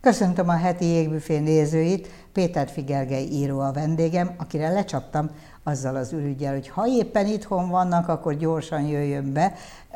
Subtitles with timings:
[0.00, 5.30] Köszöntöm a heti jégbüfé nézőit, Péter Figergely író a vendégem, akire lecsaptam
[5.62, 9.52] azzal az ürügyel, hogy ha éppen itthon vannak, akkor gyorsan jöjjön be.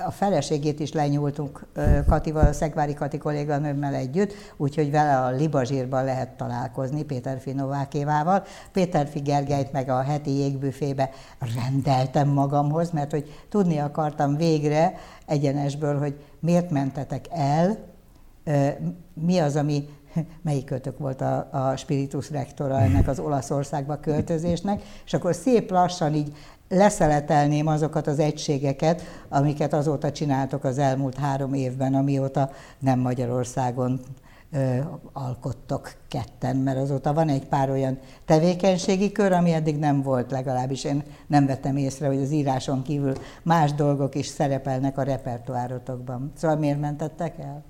[0.07, 1.67] A feleségét is lenyúltunk
[2.07, 8.45] Katival, a Szegvári Kati kolléganőmmel együtt, úgyhogy vele a Libazsírban lehet találkozni Péter Finovákévával.
[8.73, 11.11] Péter Figergelyt meg a heti jégbüfébe
[11.55, 14.95] rendeltem magamhoz, mert hogy tudni akartam végre
[15.27, 17.93] egyenesből, hogy miért mentetek el,
[19.15, 19.89] mi az, ami
[20.45, 26.15] melyik kötök volt a, a spiritus rektora ennek az Olaszországba költözésnek, és akkor szép lassan
[26.15, 26.37] így
[26.69, 34.01] leszeletelném azokat az egységeket, amiket azóta csináltok az elmúlt három évben, amióta nem Magyarországon
[34.53, 34.79] ö,
[35.13, 40.85] alkottok ketten, mert azóta van egy pár olyan tevékenységi kör, ami eddig nem volt, legalábbis
[40.85, 46.33] én nem vettem észre, hogy az íráson kívül más dolgok is szerepelnek a repertoárotokban.
[46.37, 47.63] Szóval miért mentettek el?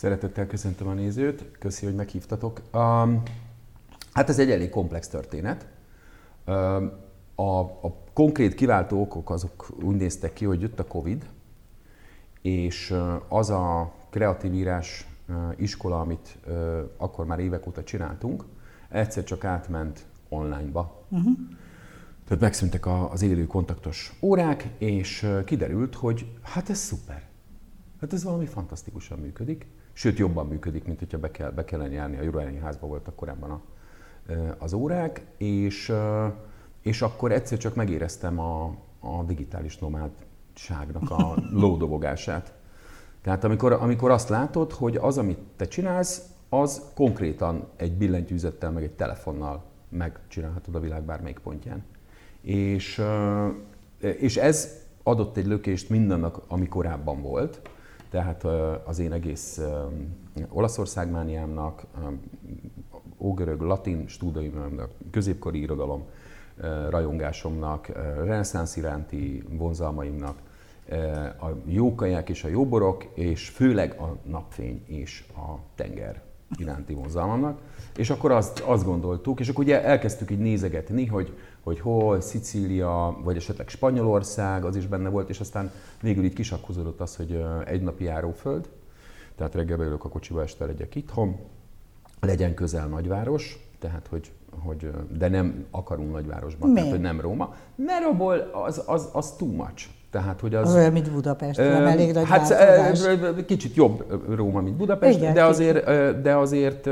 [0.00, 2.60] Szeretettel köszöntöm a nézőt, köszi, hogy meghívtatok.
[2.72, 3.22] Um,
[4.12, 5.66] hát ez egy elég komplex történet.
[6.46, 6.92] Um,
[7.34, 11.26] a, a konkrét kiváltó okok azok úgy néztek ki, hogy jött a Covid,
[12.42, 12.94] és
[13.28, 15.08] az a kreatív írás
[15.56, 16.38] iskola, amit
[16.96, 18.44] akkor már évek óta csináltunk,
[18.88, 21.04] egyszer csak átment onlineba.
[21.08, 21.32] Uh-huh.
[22.24, 27.22] Tehát megszűntek az élő kontaktos órák, és kiderült, hogy hát ez szuper.
[28.00, 29.66] Hát ez valami fantasztikusan működik
[30.00, 32.18] sőt jobban működik, mint hogyha be, kell, be kellene járni.
[32.18, 33.62] A Jurajani házban voltak korábban a,
[34.58, 35.92] az órák, és,
[36.82, 38.64] és akkor egyszer csak megéreztem a,
[39.00, 42.52] a digitális nomádságnak a lódobogását.
[43.22, 48.82] Tehát amikor, amikor azt látod, hogy az, amit te csinálsz, az konkrétan egy billentyűzettel, meg
[48.82, 51.84] egy telefonnal megcsinálhatod a világ bármelyik pontján.
[52.40, 53.02] És,
[53.98, 57.60] és ez adott egy lökést mindannak, ami korábban volt,
[58.10, 58.44] tehát
[58.84, 59.60] az én egész
[60.48, 61.82] Olaszországmániámnak,
[63.18, 66.02] ógörög, latin stúdiumnak, középkori irodalom
[66.88, 67.86] rajongásomnak,
[68.24, 70.36] reneszánsz iránti vonzalmaimnak,
[71.40, 76.22] a jó kaják és a jó borok, és főleg a napfény és a tenger
[76.58, 77.60] iránti vonzalmamnak.
[77.96, 83.18] És akkor azt, azt gondoltuk, és akkor ugye elkezdtük így nézegetni, hogy, hogy hol, Szicília,
[83.22, 87.82] vagy esetleg Spanyolország, az is benne volt, és aztán végül így kisakkozódott az, hogy egy
[87.82, 88.68] napi járóföld,
[89.36, 91.36] tehát reggel beülök a kocsiba, este legyek itthon,
[92.20, 96.86] legyen közel nagyváros, tehát hogy, hogy de nem akarunk nagyvárosban, Miért?
[96.86, 99.88] tehát hogy nem Róma, mert abból az, az, az too much.
[100.10, 103.44] Tehát, hogy az, az olyan, mint Budapest, ö, nem elég nagy Hát változás.
[103.46, 105.84] kicsit jobb Róma, mint Budapest, Igen, de, azért,
[106.22, 106.88] de azért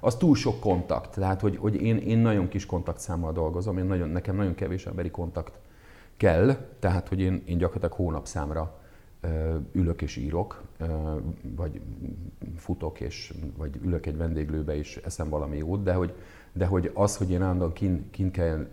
[0.00, 1.14] az túl sok kontakt.
[1.14, 5.10] Tehát, hogy, hogy én, én nagyon kis kontaktszámmal dolgozom, én nagyon, nekem nagyon kevés emberi
[5.10, 5.58] kontakt
[6.16, 8.78] kell, tehát, hogy én, én gyakorlatilag hónapszámra
[9.72, 10.62] ülök és írok,
[11.56, 11.80] vagy
[12.56, 16.14] futok, és, vagy ülök egy vendéglőbe és eszem valami jót, de hogy,
[16.52, 18.66] de hogy az, hogy én állandóan kin, kin kell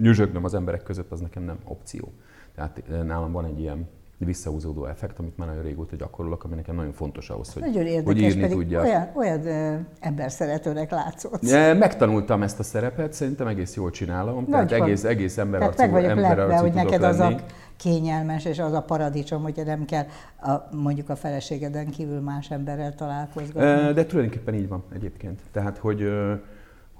[0.00, 2.12] nyüzsögnöm az emberek között, az nekem nem opció.
[2.54, 3.88] Tehát eh, nálam van egy ilyen
[4.24, 8.04] visszahúzódó effekt, amit már nagyon régóta gyakorolok, ami nekem nagyon fontos ahhoz, hogy, nagyon érdekes,
[8.04, 8.82] hogy írni pedig tudja.
[8.82, 11.48] Olyan, olyan ö, ember szeretőnek látszott.
[11.48, 14.34] Ja, megtanultam ezt a szerepet, szerintem egész jól csinálom.
[14.34, 14.82] Nagy tehát van.
[14.82, 17.14] egész, egész ember tehát meg vagyok ember lepve, hogy neked lenni.
[17.14, 17.34] az a
[17.76, 20.04] kényelmes és az a paradicsom, hogy nem kell
[20.42, 23.92] a, mondjuk a feleségeden kívül más emberrel találkozgatni.
[23.92, 25.40] De tulajdonképpen így van egyébként.
[25.52, 26.08] Tehát, hogy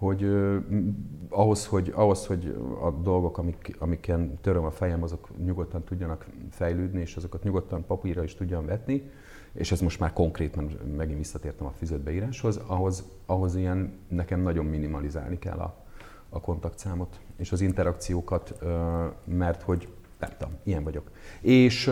[0.03, 0.31] hogy
[1.29, 7.01] ahhoz, hogy, ahhoz, hogy a dolgok, amik, amiken töröm a fejem, azok nyugodtan tudjanak fejlődni,
[7.01, 9.11] és azokat nyugodtan papírra is tudjam vetni,
[9.53, 15.39] és ez most már konkrétan megint visszatértem a fizetbeíráshoz, ahhoz, ahhoz ilyen nekem nagyon minimalizálni
[15.39, 15.75] kell a,
[16.29, 18.59] a kontaktszámot és az interakciókat,
[19.25, 19.89] mert hogy
[20.19, 21.11] nem tudom, ilyen vagyok.
[21.41, 21.91] És,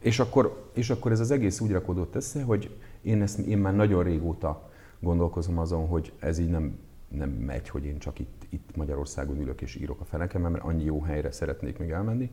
[0.00, 3.74] és, akkor, és akkor ez az egész úgy rakódott össze, hogy én, ezt, én már
[3.74, 4.70] nagyon régóta
[5.00, 6.78] gondolkozom azon, hogy ez így nem
[7.14, 10.84] nem megy, hogy én csak itt, itt Magyarországon ülök és írok a fenekemben, mert annyi
[10.84, 12.30] jó helyre szeretnék még elmenni.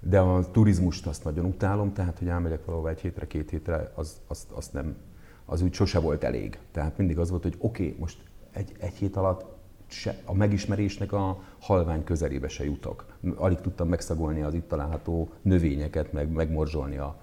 [0.00, 4.20] De a turizmust azt nagyon utálom, tehát hogy elmegyek valahova egy hétre, két hétre, az,
[4.26, 4.96] az, az nem,
[5.44, 6.58] az úgy sose volt elég.
[6.72, 8.18] Tehát mindig az volt, hogy oké, okay, most
[8.52, 9.56] egy, egy hét alatt
[9.86, 13.06] se, a megismerésnek a halvány közelébe se jutok.
[13.36, 17.20] Alig tudtam megszagolni az itt található növényeket, meg megmorzsolni a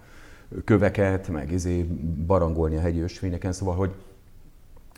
[0.64, 1.84] köveket, meg izé
[2.26, 3.96] barangolni a hegyi ösvényeken, szóval, hogy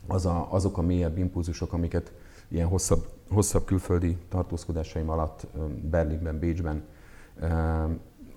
[0.08, 2.12] az a, azok a mélyebb impulzusok, amiket
[2.48, 5.48] ilyen hosszabb, hosszabb külföldi tartózkodásaim alatt
[5.90, 6.84] Berlinben, Bécsben,
[7.40, 7.84] eh,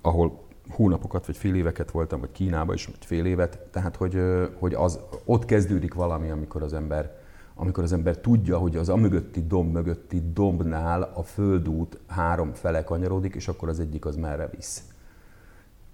[0.03, 4.21] ahol hónapokat vagy fél éveket voltam, vagy Kínában is, vagy fél évet, tehát hogy,
[4.59, 7.19] hogy az, ott kezdődik valami, amikor az ember
[7.55, 12.85] amikor az ember tudja, hogy az a mögötti domb mögötti dombnál a földút három fele
[12.85, 14.85] kanyarodik, és akkor az egyik az merre visz.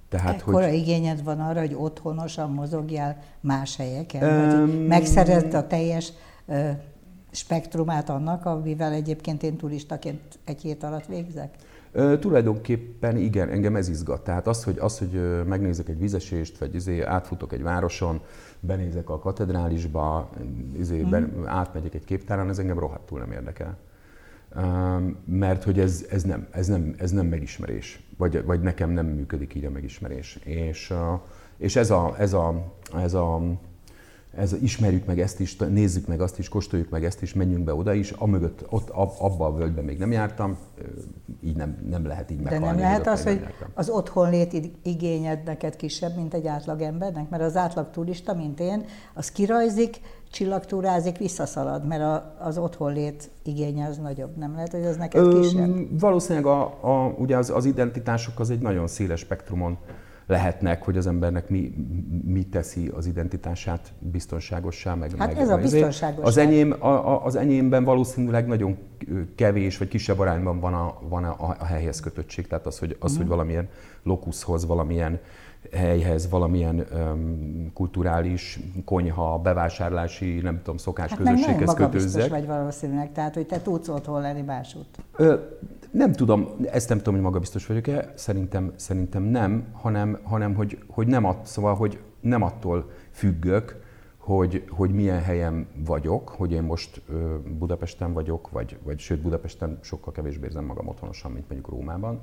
[0.09, 0.75] Tehát, Ekkora hogy...
[0.75, 4.53] igényed van arra, hogy otthonosan mozogjál más helyeken?
[4.63, 4.71] Um...
[4.71, 6.13] Megszerezd a teljes
[6.45, 6.71] uh,
[7.31, 11.55] spektrumát annak, amivel egyébként én turistaként egy hét alatt végzek?
[11.95, 14.25] Uh, tulajdonképpen igen, engem ez izgat.
[14.25, 18.21] Tehát az, hogy, az, hogy megnézek egy vizesést, vagy izé, átfutok egy városon,
[18.61, 20.31] benézek a katedrálisba,
[20.79, 21.11] izé, mm.
[21.11, 23.77] ben, átmegyek egy képtáron, ez engem rohadtul nem érdekel.
[25.25, 29.55] Mert hogy ez, ez, nem, ez, nem, ez nem megismerés, vagy, vagy nekem nem működik
[29.55, 30.37] így a megismerés.
[30.45, 30.93] És,
[31.57, 33.41] és ez, a, ez, a, ez a
[34.37, 37.75] ez, ismerjük meg ezt is, nézzük meg azt is, kóstoljuk meg ezt is, menjünk be
[37.75, 38.11] oda is.
[38.11, 40.59] Amögött, ott abba a völgyben még nem jártam,
[41.45, 42.65] így nem, nem lehet így meghalni.
[42.65, 47.29] De nem lehet az, hogy az otthonlét igényed neked kisebb, mint egy átlag embernek?
[47.29, 48.85] Mert az átlag turista, mint én,
[49.15, 50.01] az kirajzik,
[50.31, 54.37] csillagtúrázik, visszaszalad, mert a, az otthonlét igénye az nagyobb.
[54.37, 55.69] Nem lehet, hogy az neked kisebb?
[55.69, 59.79] Ö, valószínűleg a, a, ugye az, az identitások az egy nagyon széles spektrumon
[60.27, 61.75] lehetnek, hogy az embernek mi,
[62.25, 66.27] mi teszi az identitását biztonságossá, meg Hát meg, ez a biztonságosság.
[66.27, 68.77] Az, enyém, a, a, az enyémben valószínűleg nagyon
[69.35, 73.15] kevés, vagy kisebb arányban van a, van a, a helyhez kötöttség, tehát az, hogy, az,
[73.15, 73.17] mm.
[73.17, 73.69] hogy valamilyen
[74.03, 75.21] lokuszhoz, valamilyen
[75.73, 82.31] helyhez, valamilyen um, kulturális konyha, bevásárlási, nem tudom, szokás hát közösséghez kötőzzek.
[82.31, 84.87] vagy valószínűleg, tehát hogy te tudsz otthon lenni másút.
[85.97, 91.07] Nem tudom, ezt nem tudom, hogy magabiztos vagyok-e, szerintem, szerintem nem, hanem, hanem hogy, hogy
[91.07, 93.83] nem, att, szóval, hogy nem attól függök,
[94.17, 99.79] hogy, hogy milyen helyen vagyok, hogy én most ö, Budapesten vagyok, vagy, vagy sőt Budapesten
[99.83, 102.21] sokkal kevésbé érzem magam otthonosan, mint mondjuk Rómában.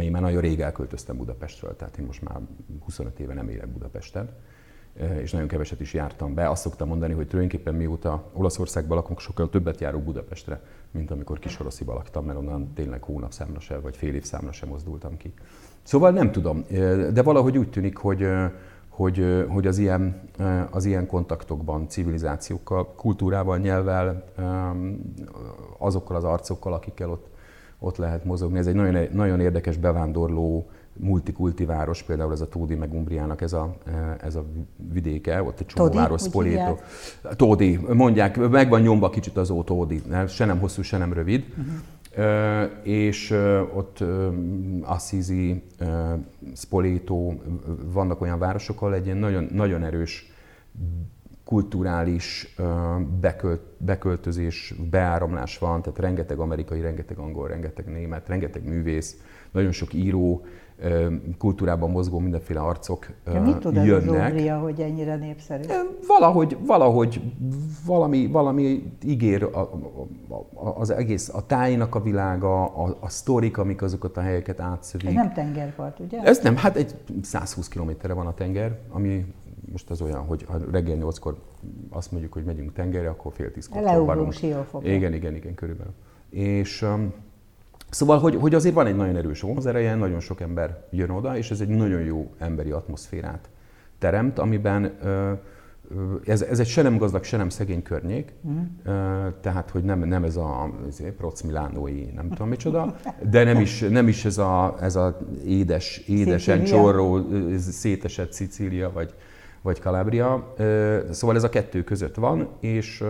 [0.00, 2.40] Én már nagyon rég elköltöztem Budapestről, tehát én most már
[2.84, 4.28] 25 éve nem élek Budapesten
[5.22, 6.48] és nagyon keveset is jártam be.
[6.50, 10.60] Azt szoktam mondani, hogy tulajdonképpen mióta Olaszországban lakunk, sokkal többet járok Budapestre,
[10.90, 15.32] mint amikor Kisorosziba laktam, mert onnan tényleg hónapszámra sem, vagy fél évszámra sem mozdultam ki.
[15.82, 16.64] Szóval nem tudom,
[17.12, 18.26] de valahogy úgy tűnik, hogy,
[18.88, 20.20] hogy, hogy az, ilyen,
[20.70, 24.24] az ilyen kontaktokban, civilizációkkal, kultúrával, nyelvvel,
[25.78, 27.26] azokkal az arcokkal, akikkel ott,
[27.78, 28.58] ott lehet mozogni.
[28.58, 33.52] Ez egy nagyon, nagyon érdekes bevándorló multikulti város, például ez a Tódi meg Umbriának ez
[33.52, 33.76] a,
[34.20, 34.44] ez a
[34.92, 36.76] vidéke, ott egy csomó Tódi, város, Spoléto.
[37.36, 41.44] Tódi, mondják, meg van nyomva kicsit az ó Tódi, se nem hosszú, se nem rövid.
[41.50, 41.64] Uh-huh.
[42.18, 44.34] Uh, és uh, ott uh,
[44.82, 45.62] Assisi,
[46.54, 47.34] Spoleto,
[47.92, 50.32] vannak olyan városok, ahol egy ilyen nagyon, nagyon erős
[51.44, 52.54] kulturális
[53.20, 59.16] bekölt, beköltözés, beáramlás van, tehát rengeteg amerikai, rengeteg angol, rengeteg német, rengeteg művész,
[59.50, 60.44] nagyon sok író,
[61.38, 64.34] kultúrában mozgó mindenféle arcok De mit tud jönnek.
[64.34, 65.62] Az hogy ennyire népszerű?
[66.06, 67.20] Valahogy, valahogy
[67.86, 69.60] valami, valami ígér a,
[70.54, 75.08] a, az egész, a tájnak a világa, a, a sztorik, amik azokat a helyeket átszövik.
[75.08, 76.20] Ez nem tengerpart, ugye?
[76.22, 79.26] Ez nem, hát egy 120 kilométerre van a tenger, ami
[79.72, 81.36] most az olyan, hogy ha reggel 8-kor
[81.90, 84.42] azt mondjuk, hogy megyünk tengerre, akkor fél tízkor Leugrunk
[84.82, 85.92] Igen, igen, igen, körülbelül.
[86.30, 86.86] És
[87.96, 91.50] Szóval, hogy, hogy azért van egy nagyon erős vonzereje, nagyon sok ember jön oda, és
[91.50, 93.48] ez egy nagyon jó emberi atmoszférát
[93.98, 94.98] teremt, amiben
[96.24, 98.58] ez, ez egy se nem gazdag, se nem szegény környék, mm.
[99.40, 100.70] tehát hogy nem, nem ez a
[101.16, 102.96] Proc Milánói, nem tudom micsoda,
[103.30, 107.26] de nem is, nem is ez, a, ez a édes, édesen csorró,
[107.58, 109.14] szétesett Szicília vagy,
[109.62, 110.54] vagy Calabria.
[111.10, 113.04] Szóval ez a kettő között van, és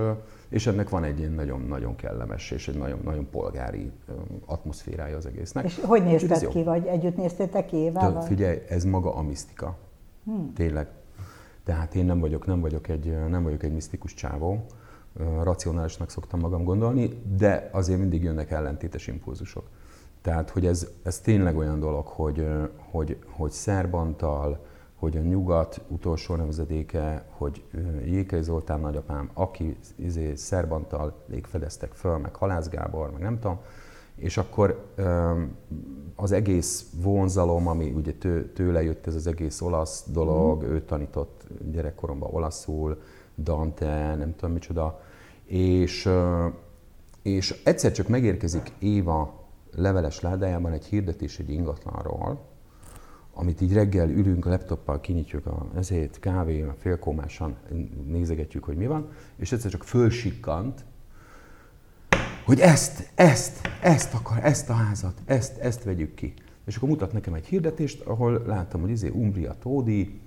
[0.48, 3.90] és ennek van egy ilyen nagyon-nagyon kellemes és egy nagyon, nagyon polgári
[4.46, 5.64] atmoszférája az egésznek.
[5.64, 8.22] És hogy nézted ki, vagy együtt néztétek ki Évával?
[8.22, 9.76] Figyelj, ez maga a misztika.
[10.24, 10.52] Hmm.
[10.52, 10.88] Tényleg.
[11.64, 14.66] Tehát én nem vagyok, nem vagyok egy, nem vagyok egy misztikus csávó,
[15.42, 19.68] racionálisnak szoktam magam gondolni, de azért mindig jönnek ellentétes impulzusok.
[20.22, 22.46] Tehát, hogy ez, ez tényleg olyan dolog, hogy,
[22.90, 24.65] hogy, hogy Szerbantal,
[24.96, 27.64] hogy a nyugat utolsó nemzedéke, hogy
[28.04, 33.58] Jékei Zoltán nagyapám, aki izé, Szerbantal fedeztek föl, meg Halász Gábor, meg nem tudom,
[34.16, 34.84] és akkor
[36.14, 38.12] az egész vonzalom, ami ugye
[38.54, 40.66] tőle jött ez az egész olasz dolog, mm.
[40.68, 43.00] ő tanított gyerekkoromban olaszul,
[43.38, 45.00] Dante, nem tudom micsoda,
[45.44, 46.08] és,
[47.22, 52.40] és egyszer csak megérkezik Éva leveles ládájában egy hirdetés egy ingatlanról,
[53.38, 57.56] amit így reggel ülünk a laptoppal, kinyitjuk a ezét, kávé, félkómásan
[58.06, 60.84] nézegetjük, hogy mi van, és egyszer csak fölsikkant,
[62.44, 66.34] hogy ezt, ezt, ezt akar, ezt a házat, ezt, ezt vegyük ki.
[66.66, 70.20] És akkor mutat nekem egy hirdetést, ahol láttam, hogy izé Umbria Tódi,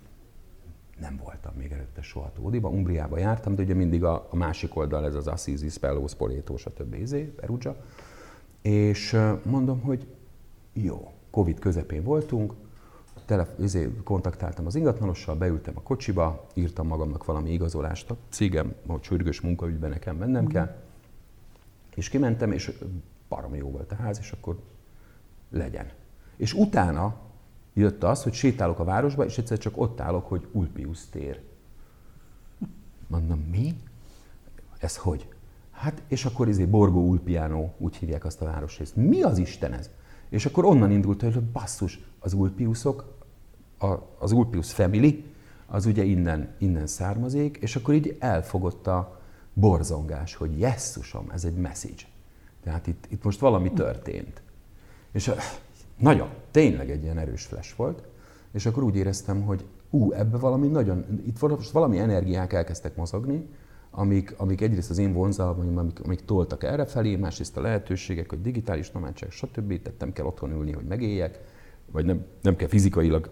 [1.00, 5.06] nem voltam még előtte soha Tódiba, Umbriába jártam, de ugye mindig a, a másik oldal
[5.06, 6.94] ez az Assisi, Spello, Spoleto, stb.
[6.94, 7.76] Izé, Perugia.
[8.62, 10.08] És mondom, hogy
[10.74, 12.54] jó, Covid közepén voltunk,
[13.30, 19.04] tele, izé, kontaktáltam az ingatlaноssal, beültem a kocsiba, írtam magamnak valami igazolást a cégem, hogy
[19.04, 20.48] sürgős munkaügyben nekem mennem mm.
[20.48, 20.76] kell,
[21.96, 22.72] és kimentem, és
[23.28, 24.60] baromi jó volt a ház, és akkor
[25.50, 25.92] legyen.
[26.36, 27.16] És utána
[27.74, 31.42] jött az, hogy sétálok a városba, és egyszer csak ott állok, hogy Ulpius tér.
[33.08, 33.76] Mondom, mi?
[34.80, 35.28] Ez hogy?
[35.72, 38.96] Hát, és akkor izé Borgo Ulpiano, úgy hívják azt a városrészt.
[38.96, 39.90] Mi az Isten ez?
[40.30, 43.18] És akkor onnan indult, hogy basszus, az Ulpiusok,
[44.20, 45.24] az Ulpius Family,
[45.66, 49.20] az ugye innen, innen származik, és akkor így elfogott a
[49.54, 52.04] borzongás, hogy jesszusom, ez egy message.
[52.64, 54.42] Tehát itt, itt most valami történt.
[55.12, 55.32] És
[55.98, 58.04] nagyon, tényleg egy ilyen erős flash volt,
[58.52, 63.48] és akkor úgy éreztem, hogy ú, ebbe valami nagyon, itt most valami energiák elkezdtek mozogni,
[63.92, 68.42] amik, amik egyrészt az én vonzalmaim, amik, amik toltak erre felé, másrészt a lehetőségek, hogy
[68.42, 69.82] digitális nomádság, stb.
[69.82, 71.40] Tehát nem kell otthon ülni, hogy megéljek,
[71.92, 73.30] vagy nem, nem kell fizikailag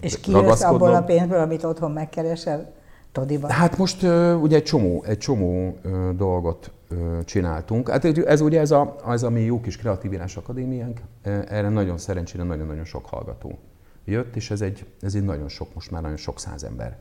[0.00, 2.72] És ki abból a pénzből, amit otthon megkeresel?
[3.12, 3.52] Todiba?
[3.52, 7.88] Hát most uh, ugye egy csomó, egy csomó uh, dolgot uh, csináltunk.
[7.88, 11.00] Hát ez ugye ez a, az a mi jó kis kreatív írás akadémiánk,
[11.48, 13.58] erre nagyon szerencsére nagyon-nagyon sok hallgató
[14.04, 16.98] jött, és ez egy, ez egy nagyon sok, most már nagyon sok száz ember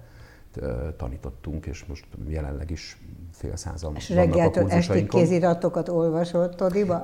[0.98, 2.98] tanítottunk, és most jelenleg is
[3.32, 7.02] fél százal És reggeltől estig kéziratokat olvasott Todiba?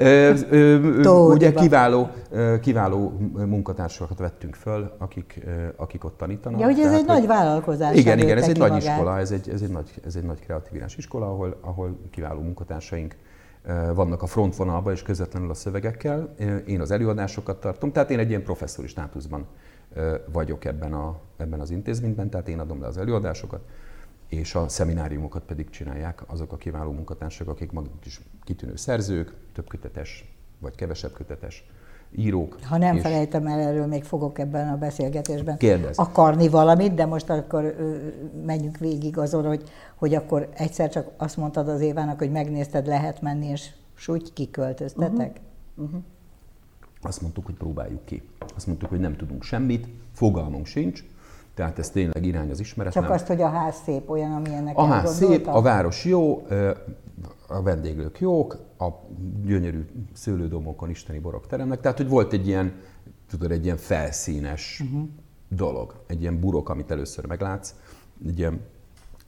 [1.28, 2.10] ugye kiváló,
[2.62, 5.40] kiváló munkatársakat vettünk föl, akik,
[5.76, 6.60] akik ott tanítanak.
[6.60, 7.96] Ja, ugye ez Tehát, egy hogy, nagy vállalkozás.
[7.96, 8.88] Igen, igen, ez egy nagy magát.
[8.88, 13.16] iskola, ez egy, ez egy nagy, ez egy nagy kreativírás iskola, ahol, ahol kiváló munkatársaink
[13.94, 16.36] vannak a frontvonalban és közvetlenül a szövegekkel.
[16.66, 19.46] Én az előadásokat tartom, tehát én egy ilyen professzori státuszban
[20.32, 23.62] vagyok ebben, a, ebben az intézményben, tehát én adom le az előadásokat,
[24.28, 29.68] és a szemináriumokat pedig csinálják azok a kiváló munkatársak, akik maguk is kitűnő szerzők, több
[29.68, 31.66] kötetes vagy kevesebb kötetes
[32.12, 32.58] írók.
[32.64, 33.02] Ha nem és...
[33.02, 35.98] felejtem el, erről még fogok ebben a beszélgetésben Kérdez.
[35.98, 37.76] akarni valamit, de most akkor
[38.46, 39.64] menjünk végig azon, hogy,
[39.96, 43.70] hogy akkor egyszer csak azt mondtad az Évának, hogy megnézted, lehet menni, és
[44.08, 45.40] úgy kiköltöztetek?
[45.76, 45.86] Uh-huh.
[45.86, 46.04] Uh-huh.
[47.02, 48.30] Azt mondtuk, hogy próbáljuk ki.
[48.56, 51.04] Azt mondtuk, hogy nem tudunk semmit, fogalmunk sincs,
[51.54, 52.94] tehát ez tényleg irány az ismeret.
[52.94, 56.48] Csak azt, hogy a ház szép, olyan, amilyennek A ház szép, a város jó,
[57.48, 58.88] a vendéglők jók, a
[59.44, 61.80] gyönyörű szőlődomokon isteni borok teremnek.
[61.80, 62.74] Tehát, hogy volt egy ilyen,
[63.30, 65.08] tudod, egy ilyen felszínes uh-huh.
[65.48, 66.04] dolog.
[66.08, 67.76] Egy ilyen burok, amit először meglátsz,
[68.28, 68.62] egy ilyen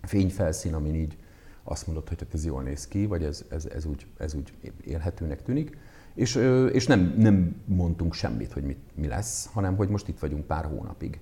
[0.02, 1.18] fényfelszín, amin így
[1.64, 4.54] azt mondod, hogy hát ez jól néz ki, vagy ez, ez, ez, úgy, ez úgy
[4.82, 5.78] élhetőnek tűnik.
[6.14, 6.36] És,
[6.72, 10.66] és nem, nem mondtunk semmit, hogy mit, mi lesz, hanem hogy most itt vagyunk pár
[10.66, 11.20] hónapig.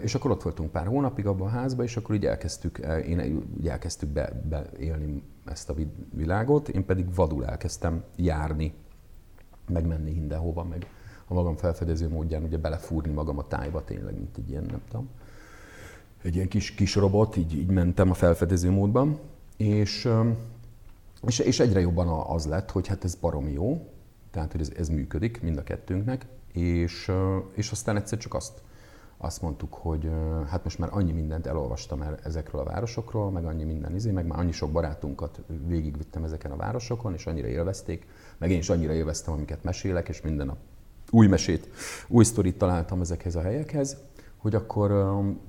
[0.00, 3.68] És akkor ott voltunk pár hónapig abban a házban, és akkor így elkezdtük, én úgy
[3.68, 5.74] elkezdtük be, beélni ezt a
[6.10, 8.72] világot, én pedig vadul elkezdtem járni,
[9.68, 10.86] megmenni mindenhova, meg
[11.26, 15.08] a magam felfedező módján ugye belefúrni magam a tájba tényleg, mint egy ilyen, nem tudom,
[16.22, 19.18] egy ilyen kis, kis robot, így, így mentem a felfedező módban,
[19.56, 20.08] és
[21.26, 23.90] és, és egyre jobban az lett, hogy hát ez baromi jó,
[24.30, 27.12] tehát hogy ez, ez működik mind a kettőnknek, és,
[27.52, 28.62] és aztán egyszer csak azt,
[29.16, 30.10] azt mondtuk, hogy
[30.48, 34.26] hát most már annyi mindent elolvastam el ezekről a városokról, meg annyi minden izé, meg
[34.26, 38.06] már annyi sok barátunkat végigvittem ezeken a városokon, és annyira élvezték,
[38.38, 40.58] meg én is annyira élveztem, amiket mesélek, és minden nap
[41.10, 41.68] új mesét,
[42.08, 43.96] új sztorit találtam ezekhez a helyekhez,
[44.44, 44.90] hogy akkor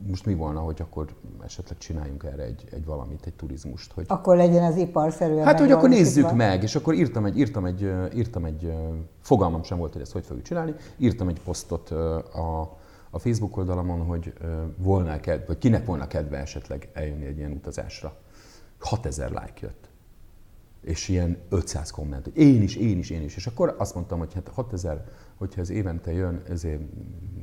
[0.07, 1.05] most mi volna, hogy akkor
[1.43, 3.91] esetleg csináljunk erre egy, egy valamit, egy turizmust.
[3.91, 4.05] Hogy...
[4.07, 7.91] Akkor legyen az iparszerűen Hát, hogy akkor nézzük meg, és akkor írtam egy, írtam egy,
[8.15, 8.73] írtam egy,
[9.21, 12.59] fogalmam sem volt, hogy ezt hogy fogjuk csinálni, írtam egy posztot a,
[13.09, 14.33] a Facebook oldalamon, hogy
[14.77, 18.15] volna kedve, vagy kinek volna kedve esetleg eljönni egy ilyen utazásra.
[18.79, 19.89] 6000 like jött
[20.85, 23.35] és ilyen 500 komment, hogy én is, én is, én is.
[23.35, 25.03] És akkor azt mondtam, hogy hát 6000,
[25.37, 26.81] hogyha ez évente jön, ezért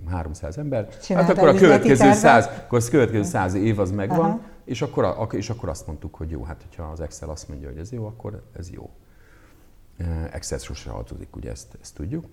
[0.06, 4.40] 300 ember, hát akkor a következő 100, akkor az következő 100 év az megvan, Aha.
[4.64, 7.78] és akkor, és akkor azt mondtuk, hogy jó, hát hogyha az Excel azt mondja, hogy
[7.78, 8.90] ez jó, akkor ez jó.
[10.30, 12.24] Excel sose változik, ugye ezt, ezt tudjuk.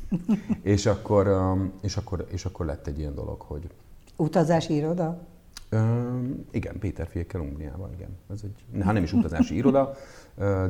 [0.62, 3.70] és, akkor, és, akkor, és akkor lett egy ilyen dolog, hogy...
[4.16, 5.26] Utazási iroda?
[6.50, 8.08] Igen, Péter Fiekkel Umbriában, igen.
[8.32, 9.92] Ez egy, hát nem is utazási iroda,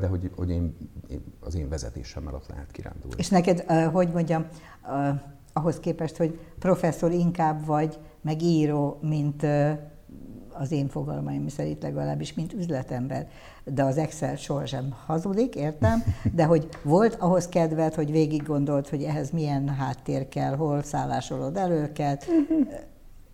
[0.00, 0.76] de hogy, hogy én,
[1.40, 3.14] az én vezetésemmel ott lehet kirándulni.
[3.16, 3.60] És neked,
[3.92, 4.46] hogy mondjam,
[5.52, 9.46] ahhoz képest, hogy professzor inkább vagy, meg író, mint
[10.58, 13.28] az én fogalmaim szerint legalábbis, mint üzletember.
[13.64, 19.02] De az Excel sohasem hazudik, értem, de hogy volt ahhoz kedved, hogy végig gondolt, hogy
[19.02, 21.92] ehhez milyen háttér kell, hol szállásolod el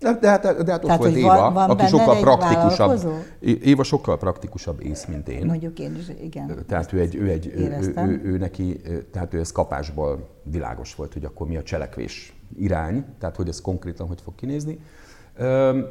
[0.03, 3.15] őket, de hát, de hát ott Tehát, volt Éva, van, van aki sokkal praktikusabb.
[3.41, 5.47] Éva sokkal praktikusabb ész, mint én.
[5.47, 6.65] Mondjuk én is, igen.
[6.67, 8.81] Tehát ő egy, ő, egy ő, ő, ő, ő, neki,
[9.13, 13.61] tehát ő ez kapásból világos volt, hogy akkor mi a cselekvés irány, tehát hogy ez
[13.61, 14.79] konkrétan hogy fog kinézni.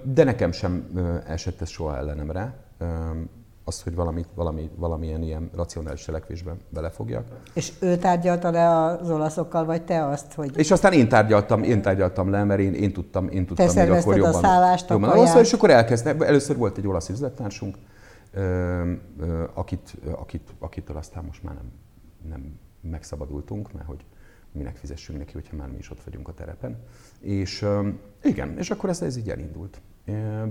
[0.04, 0.86] De nekem sem
[1.28, 2.54] esett ez soha ellenemre,
[3.64, 7.28] az, hogy valamit, valami, valamilyen ilyen racionális cselekvésben belefogjak.
[7.54, 10.58] És ő tárgyalta le az olaszokkal, vagy te azt, hogy...
[10.58, 13.92] És aztán én tárgyaltam, én tárgyaltam le, mert én, én tudtam, én tudtam te még
[13.92, 14.34] akkor jobban.
[14.34, 16.22] a szállást, jobban a és akkor elkezdtem.
[16.22, 17.78] Először volt egy olasz üzlettársunk,
[19.54, 21.72] akit, akit, akitől aztán most már nem,
[22.30, 22.60] nem
[22.92, 24.06] megszabadultunk, mert hogy
[24.52, 26.78] minek fizessünk neki, hogyha már mi is ott vagyunk a terepen.
[27.20, 27.66] És
[28.24, 29.82] igen, és akkor ez, ez így elindult.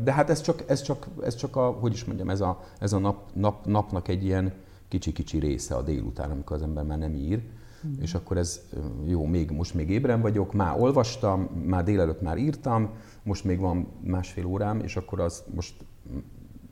[0.02, 2.92] De hát ez csak, ez csak, ez csak a, hogy is mondjam, ez a, ez
[2.92, 4.52] a nap, nap, napnak egy ilyen
[4.88, 7.42] kicsi-kicsi része a délután, amikor az ember már nem ír.
[7.87, 8.00] Mm.
[8.00, 8.61] És akkor ez
[9.07, 12.90] jó, még, most még ébren vagyok, már olvastam, már délelőtt már írtam,
[13.23, 15.85] most még van másfél órám, és akkor az most,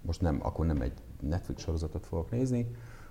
[0.03, 2.67] most nem, akkor nem egy Netflix sorozatot fogok nézni,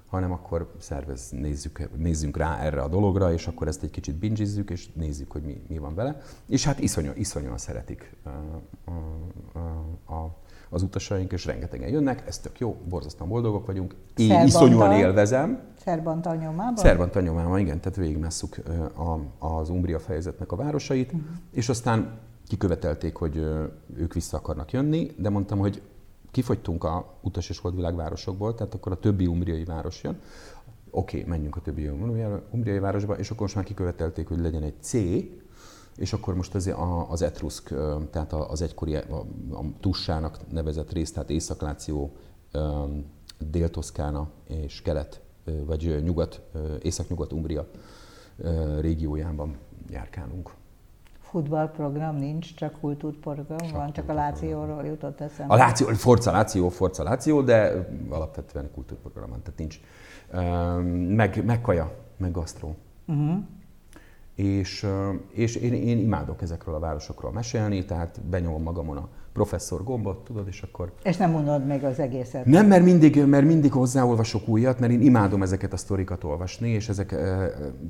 [0.08, 4.70] hanem akkor szervez, nézzük, nézzünk rá erre a dologra, és akkor ezt egy kicsit bingizzük,
[4.70, 6.22] és nézzük, hogy mi, mi van vele.
[6.46, 8.30] És hát iszonyú, iszonyúan szeretik a,
[9.60, 10.36] a, a,
[10.70, 13.96] az utasaink, és rengetegen jönnek, ez tök jó, borzasztóan boldogok vagyunk.
[14.16, 15.60] Én Szerbantal, iszonyúan élvezem.
[15.84, 16.76] Szerbantal nyomában?
[16.76, 18.64] Szerbantal nyomában, igen, tehát végigmesszük
[19.40, 21.28] az Umbria fejezetnek a városait, uh-huh.
[21.52, 23.36] és aztán kikövetelték, hogy
[23.96, 25.82] ők vissza akarnak jönni, de mondtam, hogy
[26.32, 30.20] kifogytunk a utas és holdvilágvárosokból, tehát akkor a többi umbriai város jön.
[30.90, 31.88] Oké, okay, menjünk a többi
[32.52, 34.94] umbriai városba, és akkor most már kikövetelték, hogy legyen egy C,
[35.96, 36.74] és akkor most az,
[37.10, 37.74] az Etruszk,
[38.12, 39.16] tehát az egykori a,
[39.52, 42.16] a Tussának nevezett rész, tehát Észak-Láció,
[43.40, 45.22] Dél-Toszkána és kelet,
[45.66, 46.42] vagy nyugat,
[46.82, 47.68] Észak-Nyugat-Umbria
[48.80, 49.58] régiójában
[49.90, 50.54] járkálunk
[51.30, 55.54] futballprogram nincs, csak kultúrprogram csak van, csak a Lációról jutott eszembe.
[55.54, 59.80] A Láció, Forca Láció, Forca Láció, de alapvetően kultúrprogram van, tehát nincs.
[61.16, 62.76] Meg, meg kaja, meg gasztró.
[63.06, 63.38] Uh-huh.
[64.36, 64.88] És,
[65.32, 70.48] és én, én imádok ezekről a városokról mesélni, tehát benyomom magamon a professzor gombot, tudod,
[70.48, 70.92] és akkor...
[71.04, 72.46] És nem mondod meg az egészet.
[72.46, 76.90] Nem, mert mindig, mert mindig hozzáolvasok újat, mert én imádom ezeket a sztorikat olvasni, és
[76.90, 77.16] ezek,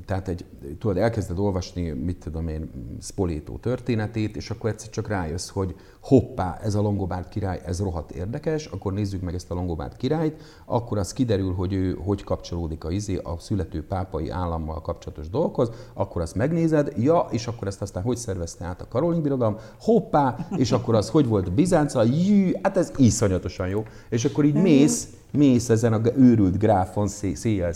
[0.06, 0.44] tehát egy,
[0.78, 6.58] tudod, elkezded olvasni, mit tudom én, Spolétó történetét, és akkor egyszer csak rájössz, hogy hoppá,
[6.62, 10.98] ez a Longobárd király, ez rohadt érdekes, akkor nézzük meg ezt a Longobárd királyt, akkor
[10.98, 16.22] az kiderül, hogy ő hogy kapcsolódik a, izé, a születő pápai állammal kapcsolatos dolgokhoz, akkor
[16.22, 20.72] azt megnézed, ja, és akkor ezt aztán hogy szervezte át a Karolin birodalom, hoppá, és
[20.72, 23.84] akkor az hogy volt a Bizánccal, jű, hát ez iszonyatosan jó.
[24.08, 27.72] És akkor így mész, mész ezen a őrült gráfon széjjel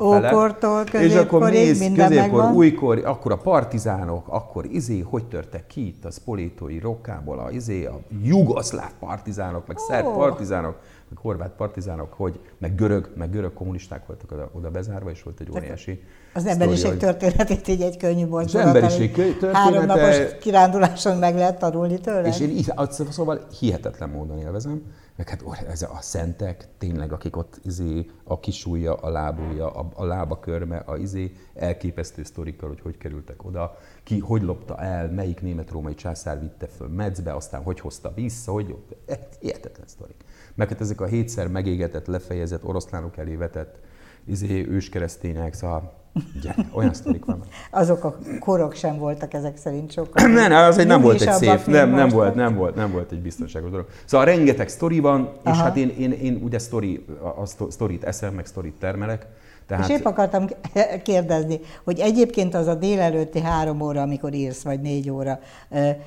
[0.00, 6.04] Ókortól és akkor mész, középkor, újkor, akkor a partizánok, akkor izé, hogy törtek ki itt
[6.04, 9.84] a spolétói rokkából, a, izé, a jugoszláv partizánok, meg oh.
[9.88, 10.76] szerb partizánok,
[11.08, 15.40] meg horvát partizánok, hogy, meg görög, meg görög kommunisták voltak oda, oda bezárva, és volt
[15.40, 16.02] egy óriási
[16.34, 16.98] Az emberiség hogy...
[16.98, 19.58] történetét így egy könnyű Az emberiség története...
[19.58, 22.28] Három napos kiránduláson meg lehet tanulni tőle.
[22.28, 24.82] És én szóval hihetetlen módon élvezem.
[25.18, 30.04] Meg hát ez a szentek, tényleg, akik ott izé, a kisújja, a lábúja, a, a
[30.04, 35.40] lába körme, a izé, elképesztő sztorikkal, hogy hogy kerültek oda, ki hogy lopta el, melyik
[35.40, 38.76] német-római császár vitte föl Metzbe, aztán hogy hozta vissza, hogy
[39.40, 40.24] hihetetlen sztorik.
[40.58, 43.78] Meg hát ezek a hétszer megégetett, lefejezett, oroszlánok elé vetett
[44.24, 45.96] izé, őskeresztények, szóval
[46.36, 47.46] Ugye, olyan sztorik vannak.
[47.70, 50.26] Azok a korok sem voltak ezek szerint sokkal.
[50.28, 53.20] nem, az egy nem volt egy szép, nem, nem volt, nem volt, nem volt egy
[53.20, 53.86] biztonságos dolog.
[54.04, 55.62] Szóval rengeteg sztori van, és Aha.
[55.62, 57.04] hát én, én, én ugye sztori,
[57.36, 59.26] a sztorit eszem, meg sztorit termelek,
[59.68, 59.88] tehát...
[59.88, 60.46] És épp akartam
[61.02, 65.38] kérdezni, hogy egyébként az a délelőtti három óra, amikor írsz, vagy négy óra,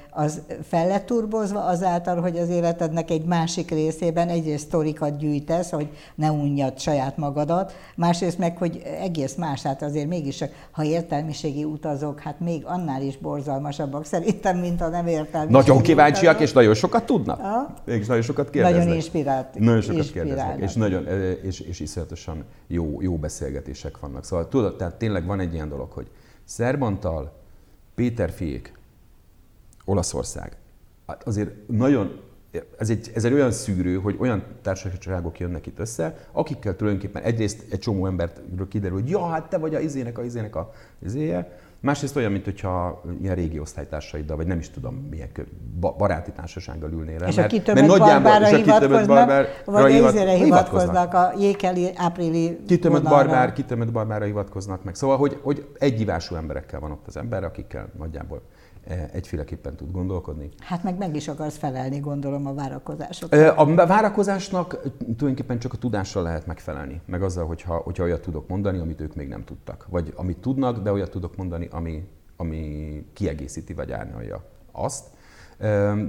[0.09, 5.87] az fel lett turbozva azáltal, hogy az életednek egy másik részében egyrészt sztorikat gyűjtesz, hogy
[6.15, 12.19] ne unjad saját magadat, másrészt meg, hogy egész más, hát azért mégis, ha értelmiségi utazók,
[12.19, 16.47] hát még annál is borzalmasabbak szerintem, mint a nem értelmiségi Nagyon kíváncsiak, utazók.
[16.47, 17.41] és nagyon sokat tudnak.
[17.41, 17.73] Ha?
[17.85, 18.79] És nagyon sokat kérdeznek.
[18.79, 19.59] Nagyon inspirált.
[19.59, 21.07] Nagyon sokat kérdeznek, és, nagyon,
[21.43, 24.23] és, és iszonyatosan jó, jó beszél beszélgetések vannak.
[24.23, 26.07] Szóval tudod, tehát tényleg van egy ilyen dolog, hogy
[26.43, 27.31] Szerbantal,
[27.95, 28.73] Péter fiék,
[29.85, 30.57] Olaszország.
[31.07, 32.19] Hát azért nagyon,
[32.77, 37.71] ez egy, ez egy olyan szűrő, hogy olyan társaságok jönnek itt össze, akikkel tulajdonképpen egyrészt
[37.71, 41.59] egy csomó embert kiderül, hogy ja, hát te vagy a izének a izének a izéje,
[41.81, 45.29] Másrészt olyan, mint hogyha ilyen régi osztálytársaiddal, vagy nem is tudom, milyen
[45.79, 53.03] baráti társasággal ülnél És a kitömött barbára hivatkoznak, vagy izére hivatkoznak, a jékeli áprili Kitömött
[53.03, 54.95] barbár, kitömött barbára hivatkoznak meg.
[54.95, 58.41] Szóval, hogy, hogy egyivású emberekkel van ott az ember, akikkel nagyjából
[59.11, 60.49] egyféleképpen tud gondolkodni.
[60.59, 63.39] Hát meg meg is akarsz felelni, gondolom, a várakozásoknak.
[63.39, 68.47] E, a várakozásnak tulajdonképpen csak a tudásra lehet megfelelni, meg azzal, hogyha, hogyha olyat tudok
[68.47, 69.87] mondani, amit ők még nem tudtak.
[69.89, 75.05] Vagy amit tudnak, de olyat tudok mondani, ami, ami kiegészíti vagy árnyalja azt.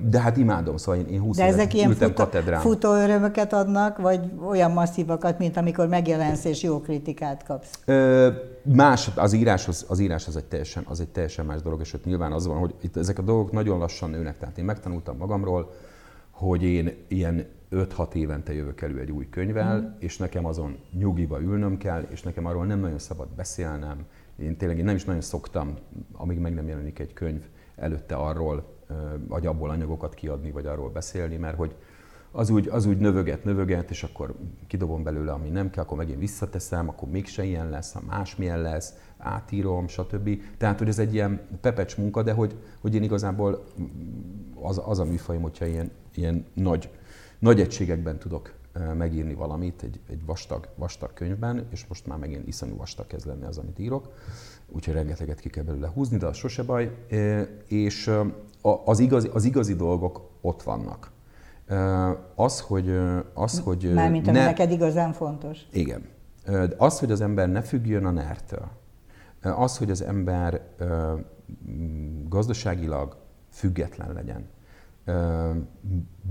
[0.08, 2.60] De hát imádom, szóval én, én 20 De ezek ilyen ültem futó, katedrán.
[2.60, 7.70] futó örömöket adnak, vagy olyan masszívakat, mint amikor megjelensz és jó kritikát kapsz?
[7.84, 8.28] Ö,
[8.62, 11.92] más, az írás, az, az írás az egy, teljesen, az egy teljesen más dolog, és
[11.92, 14.38] ott nyilván az van, hogy itt ezek a dolgok nagyon lassan nőnek.
[14.38, 15.72] Tehát én megtanultam magamról,
[16.30, 19.84] hogy én ilyen 5-6 évente jövök elő egy új könyvvel, mm.
[19.98, 24.04] és nekem azon nyugiba ülnöm kell, és nekem arról nem nagyon szabad beszélnem.
[24.36, 25.76] Én tényleg én nem is nagyon szoktam,
[26.12, 27.42] amíg meg nem jelenik egy könyv,
[27.76, 28.80] előtte arról,
[29.28, 31.74] vagy abból anyagokat kiadni, vagy arról beszélni, mert hogy
[32.32, 34.34] az úgy, az úgy növöget, növöget, és akkor
[34.66, 38.94] kidobom belőle, ami nem kell, akkor megint visszateszem, akkor mégse ilyen lesz, ha másmilyen lesz,
[39.18, 40.40] átírom, stb.
[40.56, 43.64] Tehát, hogy ez egy ilyen pepecs munka, de hogy, hogy én igazából
[44.62, 46.90] az, az a műfajom, hogyha ilyen, ilyen nagy,
[47.38, 48.52] nagy egységekben tudok
[48.96, 53.44] megírni valamit egy, egy vastag, vastag könyvben, és most már megint iszonyú vastag kezd lenni
[53.44, 54.12] az, amit írok,
[54.68, 56.96] úgyhogy rengeteget ki kell belőle húzni, de az sose baj.
[57.66, 58.10] És
[58.84, 61.10] az igazi, az igazi dolgok ott vannak.
[62.34, 63.00] Az, hogy...
[63.34, 65.58] Az, hogy Mármint, ami ne, neked igazán fontos.
[65.72, 66.08] Igen.
[66.76, 68.68] Az, hogy az ember ne függjön a nertől.
[69.42, 70.62] Az, hogy az ember
[72.28, 73.16] gazdaságilag
[73.50, 74.48] független legyen.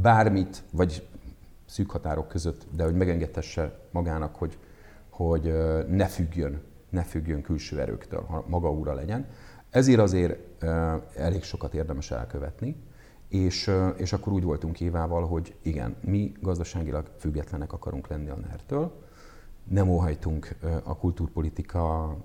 [0.01, 1.07] Bármit, vagy
[1.65, 4.57] szűk határok között, de hogy megengedhesse magának, hogy,
[5.09, 5.53] hogy
[5.87, 9.25] ne függjön, ne függjön külső erőktől, ha maga úra legyen.
[9.69, 10.37] Ezért azért
[11.15, 12.75] elég sokat érdemes elkövetni,
[13.29, 18.91] és, és akkor úgy voltunk Évával, hogy igen, mi gazdaságilag függetlenek akarunk lenni a NER-től,
[19.69, 22.15] nem óhajtunk a kultúrpolitika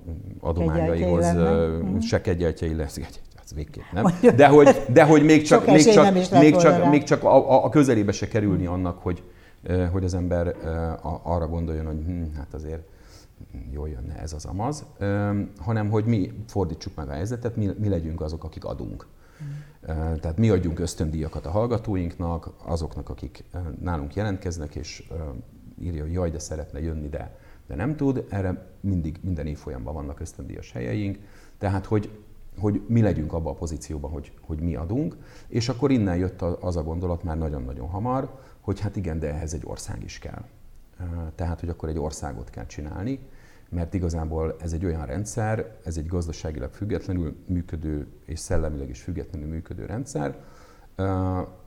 [0.40, 1.98] adományaihoz, mhm.
[1.98, 3.00] se kegyeltjei lesz,
[3.44, 4.04] az végképp nem.
[4.36, 8.12] De hogy, de hogy még csak, még csak, még csak, még csak a, a közelébe
[8.12, 9.22] se kerülni annak, hogy,
[9.92, 10.56] hogy az ember
[11.22, 12.82] arra gondoljon, hogy hm, hát azért
[13.70, 14.84] jól jönne ez az amaz,
[15.58, 19.06] hanem hogy mi fordítsuk meg a helyzetet, mi, mi legyünk azok, akik adunk.
[19.42, 19.46] Mm.
[20.14, 23.44] Tehát mi adjunk ösztöndíjakat a hallgatóinknak, azoknak, akik
[23.80, 25.08] nálunk jelentkeznek, és
[25.80, 28.26] írja, hogy jaj, de szeretne jönni, de, de nem tud.
[28.28, 31.18] Erre mindig, minden évfolyamban vannak ösztöndíjas helyeink.
[31.58, 32.10] Tehát, hogy,
[32.58, 35.16] hogy mi legyünk abban a pozícióban, hogy, hogy mi adunk.
[35.48, 39.54] És akkor innen jött az a gondolat már nagyon-nagyon hamar, hogy hát igen, de ehhez
[39.54, 40.44] egy ország is kell.
[41.34, 43.20] Tehát, hogy akkor egy országot kell csinálni,
[43.68, 49.48] mert igazából ez egy olyan rendszer, ez egy gazdaságilag függetlenül működő és szellemileg is függetlenül
[49.48, 50.38] működő rendszer,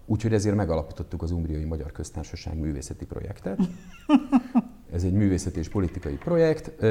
[0.05, 3.59] úgyhogy ezért megalapítottuk az Umbriai Magyar Köztársaság művészeti projektet.
[4.91, 6.85] Ez egy művészeti és politikai projekt,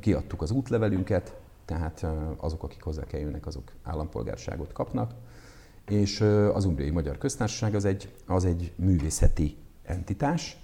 [0.00, 5.12] kiadtuk az útlevelünket, tehát azok, akik hozzá kell jönnek, azok állampolgárságot kapnak,
[5.88, 6.20] és
[6.54, 10.63] az Umbriai Magyar Köztársaság az egy, az egy művészeti entitás,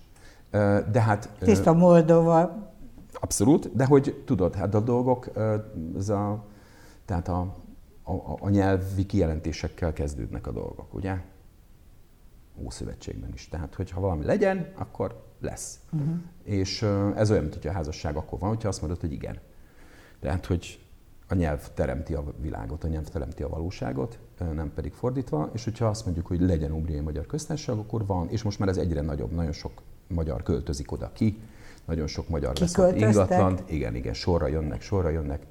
[0.91, 1.31] de hát...
[1.39, 2.69] Tiszta Moldova.
[3.13, 5.31] Abszolút, de hogy tudod, hát a dolgok,
[5.97, 6.45] ez a,
[7.05, 7.41] tehát a,
[8.03, 11.17] a, a nyelvi kijelentésekkel kezdődnek a dolgok, ugye?
[12.65, 13.49] Ószövetségben is.
[13.49, 15.79] Tehát, hogyha valami legyen, akkor lesz.
[15.93, 16.15] Uh-huh.
[16.43, 16.83] És
[17.15, 19.39] ez olyan, mint hogy a házasság akkor van, hogyha azt mondod, hogy igen.
[20.21, 20.87] Tehát, hogy
[21.29, 25.87] a nyelv teremti a világot, a nyelv teremti a valóságot, nem pedig fordítva, és hogyha
[25.87, 29.31] azt mondjuk, hogy legyen Umbriai Magyar Köztársaság, akkor van, és most már ez egyre nagyobb,
[29.31, 29.83] nagyon sok
[30.14, 31.38] magyar költözik oda ki,
[31.85, 35.42] nagyon sok magyar vesz ingatlant, igen, igen, sorra jönnek, sorra jönnek,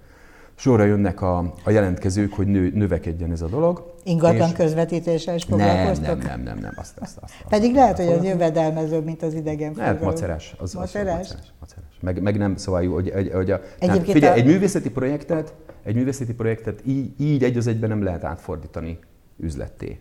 [0.55, 3.93] sorra jönnek a, a jelentkezők, hogy nő, növekedjen ez a dolog.
[4.03, 6.05] Ingatlan és közvetítéssel is foglalkoztok?
[6.05, 9.33] Nem, nem, nem, nem, nem azt, azt, azt, Pedig lehet, hogy az jövedelmezőbb, mint az
[9.33, 10.55] idegen Lehet, macerás.
[10.57, 11.19] Az, macerás?
[11.19, 11.97] Az, az, macerás, macerás.
[12.01, 14.41] Meg, meg nem, szóval, hogy, hogy, hogy a, tehát, figyelj, a...
[14.41, 18.99] egy művészeti projektet, egy művészeti projektet így, így egy az egyben nem lehet átfordítani
[19.37, 19.99] üzletté.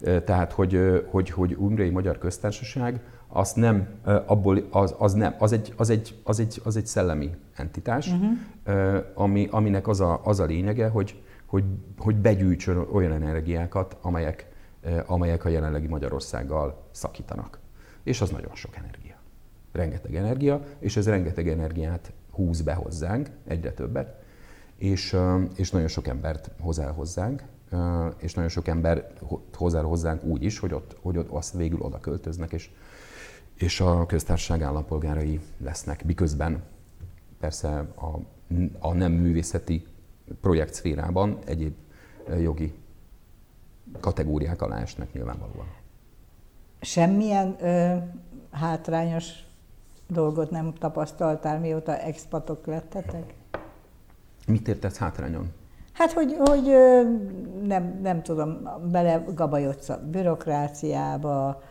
[0.00, 3.88] Tehát, hogy, hogy, hogy Umbrei Magyar Köztársaság az nem,
[4.26, 9.04] abból, az, az, nem, az, egy, az, egy, az, egy, az egy szellemi entitás, uh-huh.
[9.14, 11.64] ami, aminek az a, az a lényege, hogy, hogy,
[11.98, 14.48] hogy begyűjtsön olyan energiákat, amelyek,
[15.06, 17.58] amelyek a jelenlegi Magyarországgal szakítanak.
[18.02, 19.16] És az nagyon sok energia.
[19.72, 24.22] Rengeteg energia, és ez rengeteg energiát húz be hozzánk, egyre többet,
[24.76, 25.16] és,
[25.54, 27.42] és nagyon sok embert hoz el hozzánk,
[28.18, 29.12] és nagyon sok ember
[29.54, 32.70] hoz el hozzánk úgy is, hogy ott, hogy ott azt végül oda költöznek, és,
[33.54, 36.62] és a köztársaság állampolgárai lesznek, miközben
[37.40, 38.18] persze a,
[38.78, 39.86] a nem művészeti
[40.40, 41.74] projekt szférában egyéb
[42.40, 42.74] jogi
[44.00, 45.66] kategóriák alá esnek nyilvánvalóan.
[46.80, 47.96] Semmilyen ö,
[48.50, 49.32] hátrányos
[50.08, 53.34] dolgot nem tapasztaltál, mióta expatok lettetek?
[54.46, 55.52] Mit értesz hátrányon?
[55.98, 56.72] Hát, hogy, hogy
[57.62, 61.62] nem, nem tudom, bele gabajodsz a bürokráciába,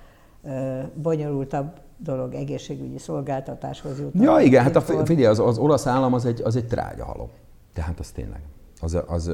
[0.94, 4.24] bonyolultabb dolog egészségügyi szolgáltatáshoz jutni.
[4.24, 7.30] Ja, igen, hát a, figyelj, az, az olasz állam az egy, az egy trágya halom.
[7.74, 8.42] Tehát az tényleg.
[8.82, 9.32] Az, az,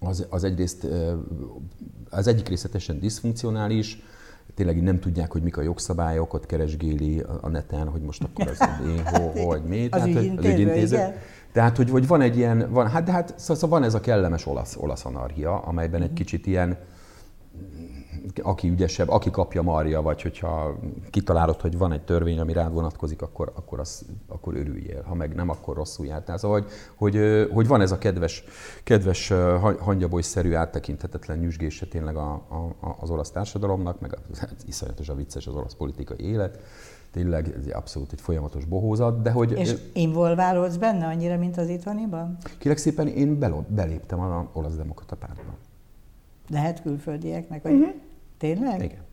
[0.00, 0.86] az, az egyrészt
[2.10, 4.02] az egyik része teljesen diszfunkcionális,
[4.54, 8.68] tényleg nem tudják, hogy mik a jogszabályok, ott keresgéli a neten, hogy most akkor az
[8.90, 9.84] én, ho, hogy mi.
[9.84, 10.96] Az Tehát, ügyintéző, az ügyintéző.
[11.52, 14.46] Tehát, hogy, hogy van egy ilyen, van, hát, de hát szóval van ez a kellemes
[14.46, 16.16] olasz, olasz anarchia, amelyben egy mhm.
[16.16, 16.78] kicsit ilyen,
[18.42, 20.78] aki ügyesebb, aki kapja marja, vagy hogyha
[21.10, 25.02] kitalálod, hogy van egy törvény, ami rád vonatkozik, akkor, akkor, az, akkor örüljél.
[25.02, 26.38] Ha meg nem, akkor rosszul jártál.
[26.38, 28.44] Szóval, hogy, hogy, hogy van ez a kedves,
[28.84, 29.32] kedves
[29.78, 35.54] hangyabolyszerű áttekinthetetlen nyüzsgése tényleg a, a, az olasz társadalomnak, meg az, iszonyatos a vicces az
[35.54, 36.58] olasz politikai élet
[37.10, 39.52] tényleg ez abszolút egy folyamatos bohózat, de hogy...
[39.58, 42.36] És involválódsz benne annyira, mint az itthoniban?
[42.58, 45.56] Kérlek szépen, én beléptem az olasz demokrata pártba.
[46.48, 47.94] Lehet külföldieknek, hogy uh-huh.
[48.38, 48.82] tényleg?
[48.82, 49.06] Igen.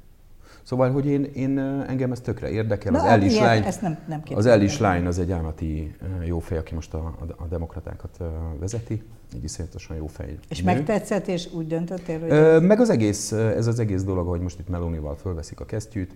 [0.64, 2.92] Szóval, hogy én, én engem ez tökre érdekel.
[2.92, 6.58] Na, az Ellis Line, ezt nem, nem az Ellis Line az egy álmati jó fej,
[6.58, 8.20] aki most a, a, a demokratákat
[8.60, 9.04] vezeti.
[9.34, 10.38] Egy iszonyatosan jó fej.
[10.50, 10.74] És nő.
[10.74, 12.30] megtetszett, és úgy döntöttél, hogy...
[12.30, 16.16] Ö, meg az egész, ez az egész dolog, hogy most itt Melonival fölveszik a kesztyűt,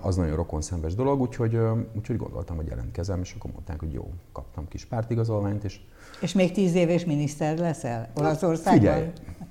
[0.00, 1.58] az nagyon rokonszenves dolog, úgyhogy,
[1.96, 5.80] úgyhogy gondoltam, hogy jelentkezem, és akkor mondták, hogy jó, kaptam kis pártigazolványt, és...
[6.20, 8.78] És még tíz éves miniszter leszel Olaszországban?
[8.80, 9.10] Figyelj,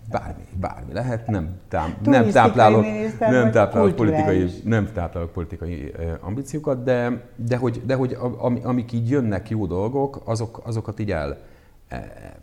[0.10, 2.86] bármi, bármi lehet, nem, tám, nem táplálok,
[3.20, 9.10] nem táplálok politikai, nem táplálok politikai ambíciókat, de, de hogy, de hogy am, amik így
[9.10, 11.38] jönnek jó dolgok, azok, azokat így el,
[11.88, 12.34] e,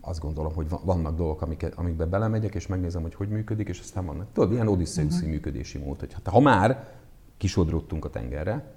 [0.00, 4.06] azt gondolom, hogy vannak dolgok, amik, amikbe belemegyek, és megnézem, hogy hogy működik, és aztán
[4.06, 5.30] vannak, tudod, ilyen odysseuszi uh-huh.
[5.30, 6.88] működési mód, hogy hát, ha már
[7.36, 8.72] kisodródtunk a tengerre,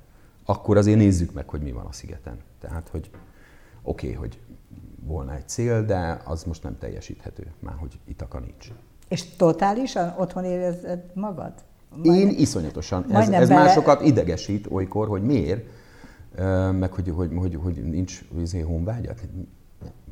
[0.45, 2.37] akkor azért nézzük meg, hogy mi van a szigeten.
[2.59, 3.09] Tehát, hogy
[3.81, 4.39] oké, okay, hogy
[5.05, 8.71] volna egy cél, de az most nem teljesíthető, már hogy Itaka nincs.
[9.07, 11.53] És totálisan otthon érezed magad?
[11.89, 13.11] Majd, Én iszonyatosan.
[13.11, 13.63] Ez, ez bele...
[13.63, 15.65] másokat idegesít olykor, hogy miért,
[16.71, 19.21] meg hogy, hogy, hogy, hogy nincs vízé honvágyat.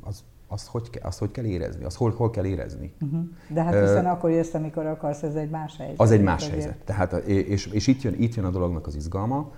[0.01, 1.83] Az, azt hogy, azt hogy kell érezni?
[1.83, 2.93] Azt hol, hol kell érezni?
[3.01, 3.23] Uh-huh.
[3.47, 5.99] De hát hiszen uh, akkor jössz, amikor akarsz, ez egy más helyzet.
[5.99, 6.77] Az egy más helyzet.
[6.85, 9.53] Tehát, és, és itt, jön, itt jön a dolognak az izgalma,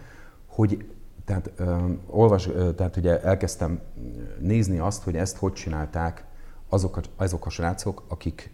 [0.47, 0.85] hogy
[1.25, 3.79] tehát, uh, olvas, tehát ugye elkezdtem
[4.39, 6.25] nézni azt, hogy ezt hogy csinálták
[6.69, 8.53] azok a, azok a srácok, akik,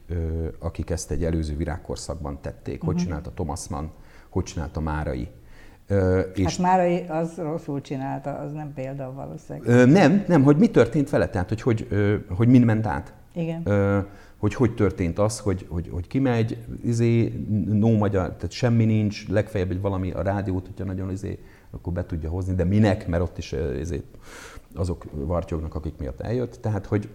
[0.60, 2.73] akik ezt egy előző virágkorszakban tették.
[2.73, 2.88] Uh-huh.
[2.88, 3.04] Hogy mhm.
[3.04, 3.88] csinálta Thomas Mann,
[4.30, 5.28] hogy csinálta Márai.
[6.34, 9.89] És hát Márai az rosszul csinálta, az nem példa valószínűleg.
[9.89, 11.88] Nem, nem, hogy mi történt vele, tehát hogy, hogy,
[12.30, 13.13] hogy mind ment át.
[13.34, 13.63] Igen.
[14.38, 19.71] Hogy hogy történt az, hogy, hogy, hogy kimegy, izé, no magyar, tehát semmi nincs, legfeljebb
[19.71, 21.39] egy valami a rádiót, hogyha nagyon izé,
[21.71, 24.17] akkor be tudja hozni, de minek, mert ott is ezért
[24.75, 26.58] azok vartyognak, akik miatt eljött.
[26.62, 27.10] Tehát, hogy,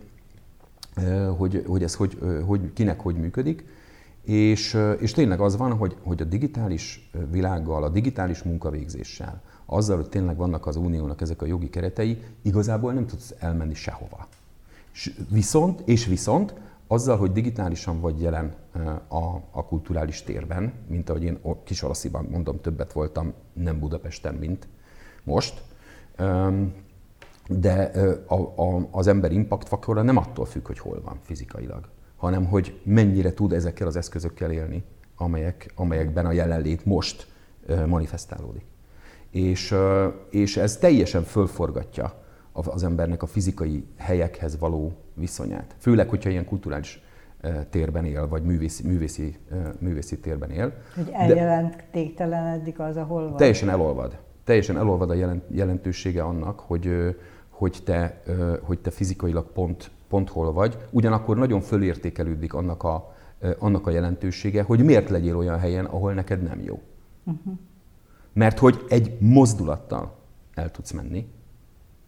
[1.36, 3.64] hogy, hogy ez hogy, hogy, kinek hogy működik.
[4.24, 10.08] És, és tényleg az van, hogy, hogy a digitális világgal, a digitális munkavégzéssel, azzal, hogy
[10.08, 14.26] tényleg vannak az uniónak ezek a jogi keretei, igazából nem tudsz elmenni sehova.
[15.28, 16.54] Viszont, és viszont
[16.86, 18.54] azzal, hogy digitálisan vagy jelen
[19.08, 24.68] a, a kulturális térben, mint ahogy én kis Alasziban mondom, többet voltam, nem Budapesten, mint
[25.24, 25.62] most,
[27.48, 27.90] de
[28.26, 32.80] a, a, az ember impact faktora nem attól függ, hogy hol van fizikailag, hanem hogy
[32.82, 34.84] mennyire tud ezekkel az eszközökkel élni,
[35.16, 37.26] amelyek, amelyekben a jelenlét most
[37.86, 38.64] manifestálódik.
[39.30, 39.74] És,
[40.30, 42.22] és ez teljesen fölforgatja
[42.52, 45.74] az embernek a fizikai helyekhez való viszonyát.
[45.78, 47.02] Főleg, hogyha ilyen kulturális
[47.70, 49.36] térben él, vagy művészi, művészi,
[49.78, 50.72] művészi térben él.
[50.94, 53.36] Hogy eljelentégtelenedik az, ahol van.
[53.36, 54.18] Teljesen elolvad.
[54.44, 55.14] Teljesen elolvad a
[55.50, 57.16] jelentősége annak, hogy,
[57.48, 58.22] hogy, te,
[58.62, 60.78] hogy te fizikailag pont, pont hol vagy.
[60.90, 63.14] Ugyanakkor nagyon fölértékelődik annak a,
[63.58, 66.82] annak a jelentősége, hogy miért legyél olyan helyen, ahol neked nem jó.
[67.24, 67.54] Uh-huh.
[68.32, 70.16] Mert hogy egy mozdulattal
[70.54, 71.26] el tudsz menni,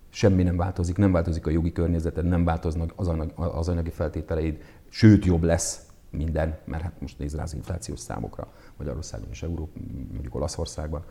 [0.09, 4.63] semmi nem változik, nem változik a jogi környezeted, nem változnak az, anyag, az anyagi feltételeid,
[4.89, 9.79] sőt jobb lesz minden, mert hát most nézd rá az inflációs számokra Magyarországon és Európa,
[10.13, 11.05] mondjuk Olaszországban,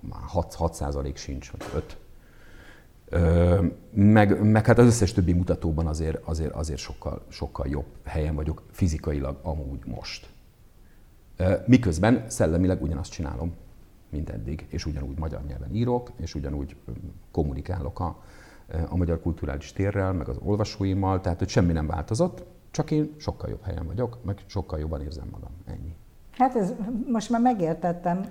[0.00, 1.96] már 6, 6 sincs, vagy 5.
[3.92, 8.62] Meg, meg hát az összes többi mutatóban azért, azért, azért sokkal, sokkal jobb helyen vagyok
[8.70, 10.28] fizikailag amúgy most.
[11.66, 13.54] Miközben szellemileg ugyanazt csinálom,
[14.10, 16.76] mint eddig, és ugyanúgy magyar nyelven írok, és ugyanúgy
[17.30, 18.22] kommunikálok a,
[18.88, 23.50] a magyar kulturális térrel, meg az olvasóimmal, tehát hogy semmi nem változott, csak én sokkal
[23.50, 25.50] jobb helyen vagyok, meg sokkal jobban érzem magam.
[25.66, 25.94] Ennyi.
[26.30, 26.72] Hát ez
[27.06, 28.24] most már megértettem,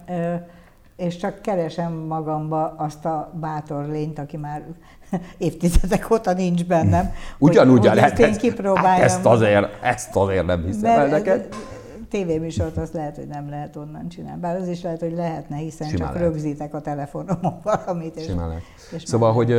[0.99, 4.63] és csak keresem magamba azt a bátor lényt, aki már
[5.37, 7.11] évtizedek óta nincs bennem.
[7.37, 11.47] Ugyanúgy hogy, lehet, ezt, hát ezt, azért, ezt azért nem hiszem el neked
[12.09, 14.39] tévéműsort azt lehet, hogy nem lehet onnan csinálni.
[14.39, 16.31] Bár az is lehet, hogy lehetne, hiszen Simán csak lehet.
[16.31, 18.15] rögzítek a telefonomon valamit.
[18.15, 18.63] És, Simán lehet.
[18.91, 19.55] És szóval, hogy,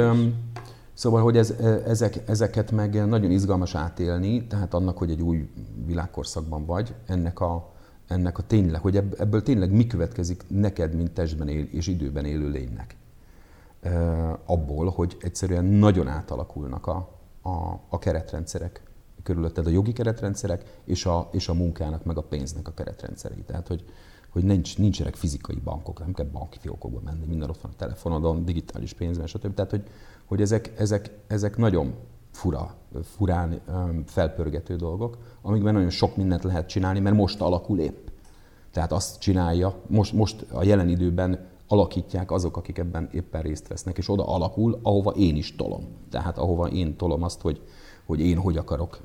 [0.94, 1.55] Szóval, hogy ez,
[1.87, 5.48] ezek, ezeket meg nagyon izgalmas átélni, tehát annak, hogy egy új
[5.87, 7.72] világkorszakban vagy, ennek a,
[8.10, 12.48] ennek a tényleg, hogy ebből tényleg mi következik neked, mint testben él, és időben élő
[12.48, 12.96] lénynek.
[14.44, 17.08] Abból, hogy egyszerűen nagyon átalakulnak a,
[17.42, 18.82] a, a keretrendszerek
[19.22, 23.42] körülötted, a jogi keretrendszerek és a, és a munkának, meg a pénznek a keretrendszerei.
[23.46, 23.84] Tehát, hogy,
[24.28, 28.44] hogy nincs, nincsenek fizikai bankok, nem kell banki fiókokba menni, minden ott van a telefonodon,
[28.44, 29.54] digitális pénzben, stb.
[29.54, 29.84] Tehát, hogy,
[30.24, 31.94] hogy ezek, ezek, ezek nagyon
[32.30, 33.60] fura, furán
[34.06, 38.08] felpörgető dolgok, amikben nagyon sok mindent lehet csinálni, mert most alakul épp.
[38.72, 43.98] Tehát azt csinálja, most, most a jelen időben alakítják azok, akik ebben éppen részt vesznek,
[43.98, 45.88] és oda alakul, ahova én is tolom.
[46.10, 47.62] Tehát ahova én tolom azt, hogy,
[48.06, 49.00] hogy én hogy akarok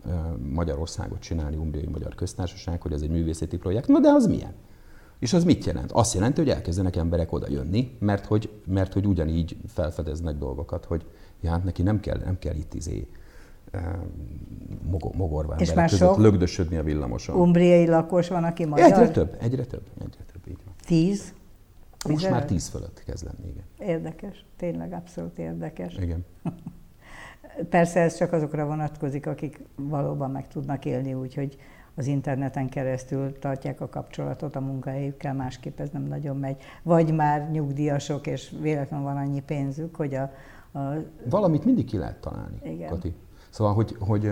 [0.54, 3.88] Magyarországot csinálni, Umbriai Magyar Köztársaság, hogy ez egy művészeti projekt.
[3.88, 4.54] Na de az milyen?
[5.20, 5.92] És az mit jelent?
[5.92, 11.06] Azt jelenti, hogy elkezdenek emberek oda jönni, mert hogy, mert hogy ugyanígy felfedeznek dolgokat, hogy
[11.46, 13.08] ja, hát neki nem kell, nem kell itt izé,
[15.16, 17.36] mogorva és emberek között lögdösödni a villamoson.
[17.36, 18.92] Umbriai lakos van, aki magyar?
[18.92, 20.74] Egyre több, egyre több, egyre több, így van.
[20.86, 21.34] Tíz?
[22.08, 23.90] Most Tíz már tíz fölött kezd lenni, igen.
[23.96, 25.96] Érdekes, tényleg abszolút érdekes.
[25.96, 26.26] Igen.
[27.70, 31.58] Persze ez csak azokra vonatkozik, akik valóban meg tudnak élni, úgyhogy
[31.96, 36.58] az interneten keresztül tartják a kapcsolatot a munkahelyükkel, másképp ez nem nagyon megy.
[36.84, 40.32] Vagy már nyugdíjasok, és véletlenül van annyi pénzük, hogy a...
[40.76, 41.04] a...
[41.30, 42.90] Valamit mindig ki lehet találni, Igen.
[42.90, 43.14] Kati.
[43.50, 44.32] Szóval, hogy, hogy,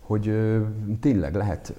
[0.00, 1.74] hogy, hogy tényleg lehet,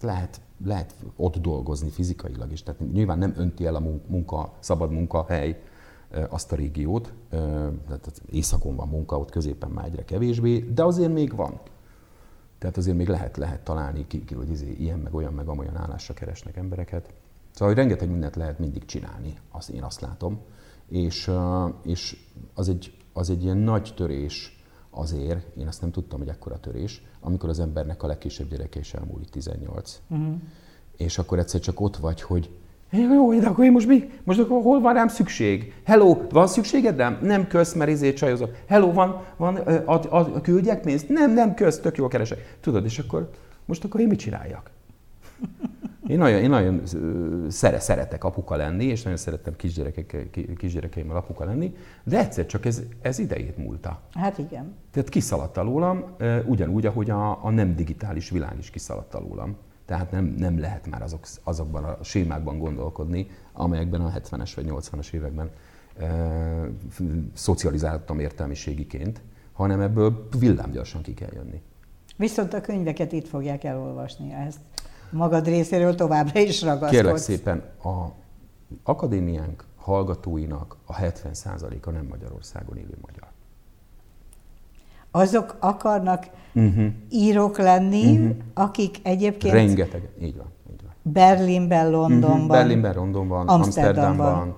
[0.00, 2.62] lehet, lehet ott dolgozni fizikailag is.
[2.62, 5.62] Tehát nyilván nem önti el a munka, szabad munkahely
[6.28, 7.12] azt a régiót,
[7.86, 11.60] tehát északon van munka, ott középen már egyre kevésbé, de azért még van.
[12.58, 15.76] Tehát azért még lehet, lehet találni, ki, ki, hogy izé, ilyen, meg olyan, meg amolyan
[15.76, 17.12] állásra keresnek embereket.
[17.50, 20.40] Szóval, hogy rengeteg mindent lehet mindig csinálni, azt én azt látom.
[20.90, 21.30] És,
[21.82, 22.16] és
[22.54, 27.02] az, egy, az egy ilyen nagy törés azért, én azt nem tudtam, hogy ekkora törés,
[27.20, 30.00] amikor az embernek a legkisebb gyereke is elmúlik 18.
[30.08, 30.34] Uh-huh.
[30.96, 32.50] És akkor egyszer csak ott vagy, hogy
[32.92, 34.10] jó, de akkor én most mi?
[34.24, 35.74] Most akkor hol van rám szükség?
[35.84, 37.18] Hello, van szükséged rám?
[37.22, 38.56] Nem kösz, mert izé csajozok.
[38.66, 41.08] Hello, van, van ad, ad, küldjek pénzt?
[41.08, 42.56] Nem, nem kösz, tök jól keresek.
[42.60, 43.30] Tudod, és akkor
[43.64, 44.70] most akkor én mit csináljak?
[46.10, 46.82] Én nagyon, én nagyon
[47.48, 52.82] szere, szeretek apuka lenni, és nagyon szerettem kisgyerekek, kisgyerekeimmel apuka lenni, de egyszer csak ez,
[53.02, 54.00] ez idejét múlta.
[54.12, 54.74] Hát igen.
[54.90, 56.04] Tehát kiszaladt alólam,
[56.46, 59.56] ugyanúgy, ahogy a, a nem digitális világ is kiszaladt alólam.
[59.84, 65.12] Tehát nem, nem lehet már azok, azokban a sémákban gondolkodni, amelyekben a 70-es vagy 80-as
[65.12, 65.50] években
[65.98, 66.06] e,
[67.32, 69.20] szocializáltam értelmiségiként,
[69.52, 71.62] hanem ebből villámgyorsan ki kell jönni.
[72.20, 74.58] Viszont a könyveket itt fogják elolvasni, ezt
[75.10, 76.90] magad részéről továbbra is ragaszkodsz.
[76.90, 78.06] Kérlek szépen, a
[78.82, 83.30] akadémiánk hallgatóinak a 70%-a nem Magyarországon élő magyar
[85.10, 86.86] azok akarnak uh-huh.
[87.10, 88.36] írók lenni, uh-huh.
[88.54, 89.54] akik egyébként...
[89.54, 90.46] Rengeteg, így van.
[90.72, 90.92] Így van.
[91.02, 92.48] Berlinben, Londonban, uh-huh.
[92.48, 94.26] Berlinben, Londonban, Amsterdamban.
[94.26, 94.56] Amsterdamban.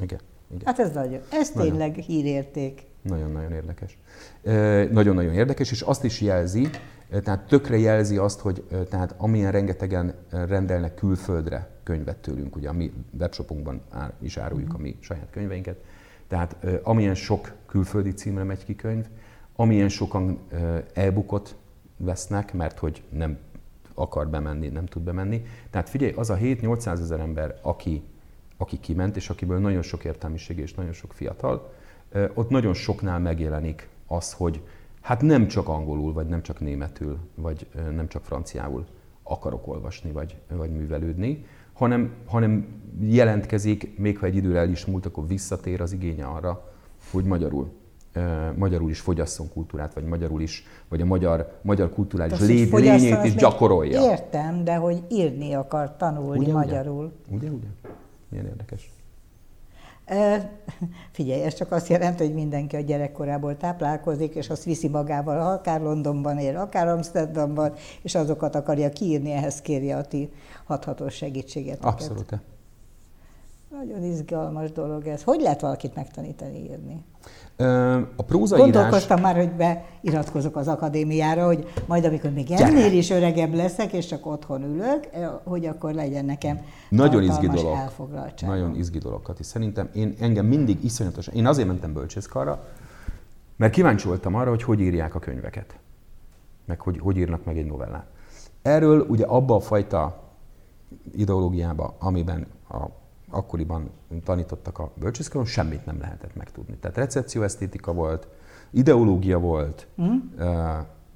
[0.00, 0.18] Igen,
[0.50, 0.62] igen.
[0.64, 1.70] Hát ez nagyon, ez nagyon.
[1.70, 2.86] tényleg hírérték.
[3.02, 3.98] Nagyon-nagyon érdekes.
[4.92, 6.68] Nagyon-nagyon érdekes, és azt is jelzi,
[7.22, 12.92] tehát tökre jelzi azt, hogy tehát amilyen rengetegen rendelnek külföldre könyvet tőlünk, ugye a mi
[13.18, 13.82] webshopunkban
[14.20, 15.76] is áruljuk a mi saját könyveinket,
[16.28, 19.06] tehát amilyen sok külföldi címre megy ki könyv,
[19.56, 20.38] amilyen sokan
[20.94, 21.54] elbukott
[21.96, 23.38] vesznek, mert hogy nem
[23.94, 25.42] akar bemenni, nem tud bemenni.
[25.70, 28.02] Tehát figyelj, az a 7-800 ezer ember, aki,
[28.56, 31.72] aki kiment, és akiből nagyon sok értelmiség és nagyon sok fiatal,
[32.34, 34.62] ott nagyon soknál megjelenik az, hogy
[35.04, 38.84] hát nem csak angolul, vagy nem csak németül, vagy nem csak franciául
[39.22, 42.66] akarok olvasni, vagy, vagy művelődni, hanem, hanem
[43.00, 46.72] jelentkezik, még ha egy időre el is múlt, akkor visszatér az igénye arra,
[47.10, 47.72] hogy magyarul
[48.56, 53.34] magyarul is fogyasszon kultúrát, vagy magyarul is, vagy a magyar, magyar kulturális lé, lényét is
[53.34, 54.02] gyakorolja.
[54.02, 57.12] Értem, de hogy írni akar tanulni ugye, magyarul.
[57.30, 57.66] Ugye, ugye?
[58.28, 58.92] Milyen érdekes.
[61.12, 65.80] Figyelj, ez csak azt jelenti, hogy mindenki a gyerekkorából táplálkozik, és azt viszi magával, akár
[65.80, 70.30] Londonban él, akár Amsterdamban, és azokat akarja kiírni, ehhez kéri a ti
[70.64, 71.84] hathatós segítséget.
[71.84, 72.38] Abszolút.
[73.78, 75.22] Nagyon izgalmas dolog ez.
[75.22, 77.04] Hogy lehet valakit megtanítani írni?
[78.16, 78.70] A prózaírás...
[78.70, 84.06] Gondolkoztam már, hogy beiratkozok az akadémiára, hogy majd amikor még ennél is öregebb leszek, és
[84.06, 85.08] csak otthon ülök,
[85.44, 87.76] hogy akkor legyen nekem Nagyon izgi dolog.
[88.40, 89.42] Nagyon izgi dolog, Kati.
[89.42, 91.34] Szerintem én engem mindig iszonyatosan...
[91.34, 92.64] Én azért mentem bölcsészkarra,
[93.56, 95.78] mert kíváncsi voltam arra, hogy hogy írják a könyveket.
[96.64, 98.06] Meg hogy, hogy írnak meg egy novellát.
[98.62, 100.22] Erről ugye abba a fajta
[101.14, 103.02] ideológiába, amiben a
[103.34, 103.90] akkoriban
[104.24, 106.76] tanítottak a bölcsészkaron, semmit nem lehetett megtudni.
[106.80, 108.28] Tehát recepcióesztétika volt,
[108.70, 110.16] ideológia volt, mm.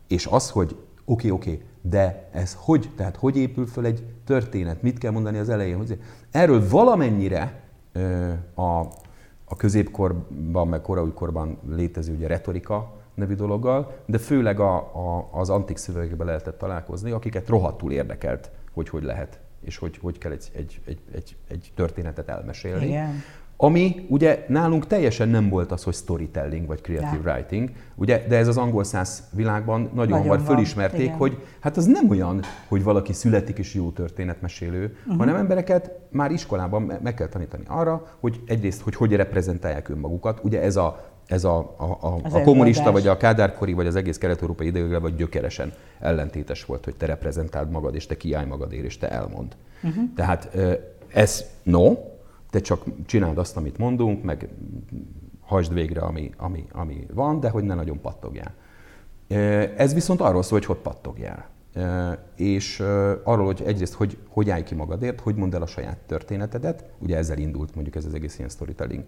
[0.08, 4.06] és az, hogy oké, okay, oké, okay, de ez hogy, tehát hogy épül föl egy
[4.24, 5.76] történet, mit kell mondani az elején?
[5.76, 6.00] Hogy
[6.30, 7.62] erről valamennyire
[8.54, 8.80] a,
[9.44, 10.80] a középkorban, meg
[11.14, 17.10] korban létező ugye retorika nevű dologgal, de főleg a, a, az antik szövegekben lehetett találkozni,
[17.10, 21.72] akiket rohadtul érdekelt, hogy hogy lehet, és hogy, hogy kell egy, egy, egy, egy, egy
[21.74, 22.86] történetet elmesélni.
[22.86, 23.22] Igen.
[23.60, 27.32] Ami ugye nálunk teljesen nem volt az, hogy storytelling vagy creative ja.
[27.32, 31.16] writing, ugye, de ez az angol száz világban nagyon, nagyon hamar fölismerték, Igen.
[31.16, 35.16] hogy hát az nem olyan, hogy valaki születik és jó történetmesélő, uh-huh.
[35.16, 40.40] hanem embereket már iskolában meg kell tanítani arra, hogy egyrészt, hogy hogy reprezentálják önmagukat.
[40.42, 44.18] Ugye ez a ez a, a, a, a kommunista, vagy a kádárkori, vagy az egész
[44.18, 48.98] kelet-európai időkben vagy gyökeresen ellentétes volt, hogy te reprezentáld magad, és te kiállj magadért, és
[48.98, 49.56] te elmond.
[49.82, 50.04] Uh-huh.
[50.14, 50.56] Tehát
[51.12, 51.94] ez no,
[52.50, 54.48] te csak csináld azt, amit mondunk, meg
[55.40, 58.52] hagyd végre, ami, ami, ami van, de hogy ne nagyon pattogjál.
[59.76, 61.48] Ez viszont arról szól, hogy hogy pattogjál.
[62.36, 62.80] És
[63.22, 67.16] arról, hogy egyrészt, hogy, hogy állj ki magadért, hogy mondd el a saját történetedet, ugye
[67.16, 69.04] ezzel indult mondjuk ez az egész ilyen storytelling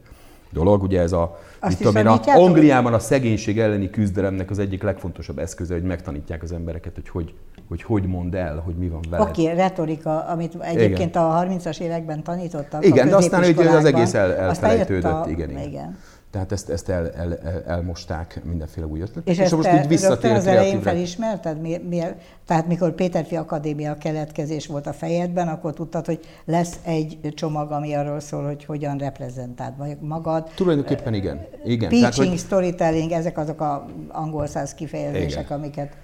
[0.50, 0.82] dolog.
[0.82, 5.38] Ugye ez a, mit tudom én, a Angliában a szegénység elleni küzdelemnek az egyik legfontosabb
[5.38, 7.34] eszköze, hogy megtanítják az embereket, hogy hogy,
[7.68, 9.28] hogy, hogy mondd el, hogy mi van veled.
[9.28, 11.22] Oké, okay, retorika, amit egyébként igen.
[11.22, 15.12] a 30-as években tanítottak Igen, de aztán ugye az egész el, elfelejtődött.
[15.12, 15.24] A...
[15.28, 15.62] Igen, igen.
[15.62, 15.98] igen.
[16.30, 19.28] Tehát ezt, ezt el, el, el, elmosták mindenféle új ötletet.
[19.28, 21.60] És, és ezt most így visszatér az elején felismerted?
[21.60, 22.00] Mi, mi,
[22.46, 27.94] tehát mikor Péterfi Akadémia keletkezés volt a fejedben, akkor tudtad, hogy lesz egy csomag, ami
[27.94, 30.50] arról szól, hogy hogyan reprezentáld magad.
[30.54, 31.46] Tulajdonképpen igen.
[31.64, 31.88] igen.
[31.88, 32.38] Pitching, Tehát, hogy...
[32.38, 35.58] storytelling, ezek azok a angol száz kifejezések, igen.
[35.58, 35.96] amiket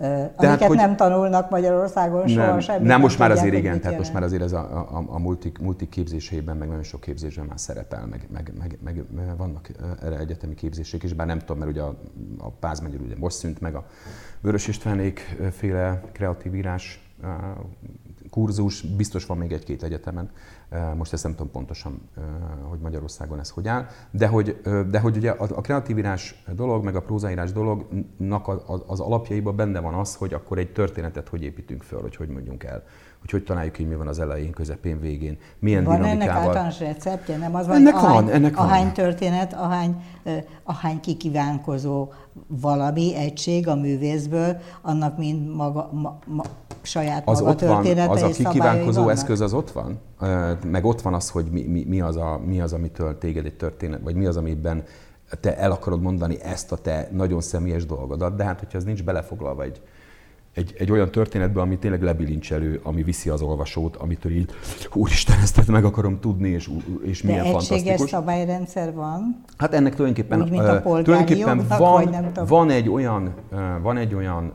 [0.00, 2.86] tehát, amiket hogy nem tanulnak Magyarországon soha nem, semmi.
[2.86, 5.88] Nem, most már azért igen, tehát most már azért ez a, a, a multi, multi
[5.88, 8.78] képzésében, meg nagyon sok képzésben már szerepel, meg, meg, meg,
[9.14, 9.70] meg vannak
[10.02, 11.94] erre egyetemi képzések is, bár nem tudom, mert ugye a,
[12.38, 13.86] a Páz Megyel ugye most szűnt meg a
[14.40, 17.04] Vörös Istvánék féle kreatív írás
[18.30, 20.30] kurzus, biztos van még egy-két egyetemen,
[20.96, 22.08] most ezt nem tudom pontosan,
[22.68, 24.60] hogy Magyarországon ez hogy áll, de hogy,
[24.90, 28.48] de hogy ugye a kreatív írás dolog, meg a prózaírás dolognak
[28.86, 32.64] az alapjaiban benne van az, hogy akkor egy történetet hogy építünk föl, hogy hogy mondjunk
[32.64, 32.82] el
[33.24, 36.32] hogy hogy találjuk ki, mi van az elején, közepén, végén, milyen van dinamikával.
[36.32, 38.92] ennek általános receptje, nem az van, ennek ahány, van, ennek ahány van.
[38.92, 40.02] történet, ahány,
[40.62, 42.12] ahány kikívánkozó
[42.46, 46.42] valami egység a művészből, annak mind maga, ma, ma,
[46.84, 50.00] saját az maga ott története van, Az a kikívánkozó eszköz az ott van?
[50.66, 53.56] Meg ott van az, hogy mi, mi, mi, az, a, mi az, amitől téged egy
[53.56, 54.82] történet, vagy mi az, amiben
[55.40, 59.04] te el akarod mondani ezt a te nagyon személyes dolgodat, de hát hogyha ez nincs
[59.04, 59.80] belefoglalva egy,
[60.54, 64.50] egy, egy olyan történetbe, ami tényleg lebilincselő, ami viszi az olvasót, amitől így,
[64.92, 66.70] úristen, ezt meg akarom tudni, és,
[67.02, 67.82] és De milyen fantasztikus.
[67.84, 69.44] De egységes szabályrendszer van?
[69.56, 73.34] Hát ennek tulajdonképpen, Úgy, mint a tulajdonképpen jognak, van, van egy olyan,
[73.82, 74.52] van egy olyan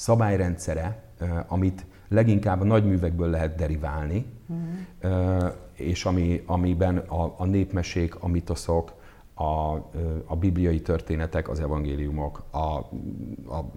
[0.00, 1.02] szabályrendszere,
[1.46, 5.52] amit leginkább a nagyművekből lehet deriválni, uh-huh.
[5.72, 8.92] és ami, amiben a, a népmesék, a mitoszok,
[9.34, 9.74] a,
[10.24, 12.58] a bibliai történetek, az evangéliumok, a,
[13.56, 13.70] a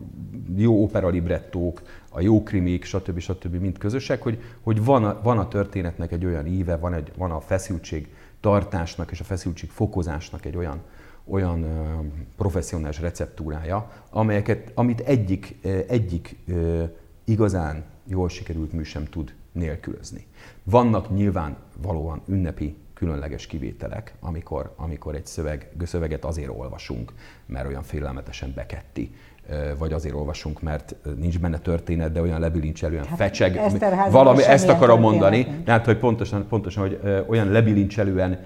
[0.56, 3.20] jó opera librettók, a jó krimik, stb.
[3.20, 3.56] stb.
[3.56, 7.32] mind közösek, hogy, hogy van, a, van a történetnek egy olyan íve, van, egy, van
[7.32, 10.82] a feszültség tartásnak és a feszültség fokozásnak egy olyan,
[11.28, 12.06] olyan uh,
[12.38, 16.90] professzionális receptúrája, amelyeket, amit egyik, uh, egyik uh,
[17.24, 20.26] igazán jól sikerült mű sem tud nélkülözni.
[20.64, 27.14] Vannak nyilván valóan ünnepi különleges kivételek, amikor, amikor egy szöveg, szöveget azért olvasunk,
[27.46, 29.16] mert olyan félelmetesen beketti,
[29.78, 33.60] vagy azért olvasunk, mert nincs benne történet, de olyan lebilincselően hát fecseg.
[34.12, 38.40] Valami, ezt akarom mondani, tehát hogy pontosan, pontosan hogy olyan lebilincselően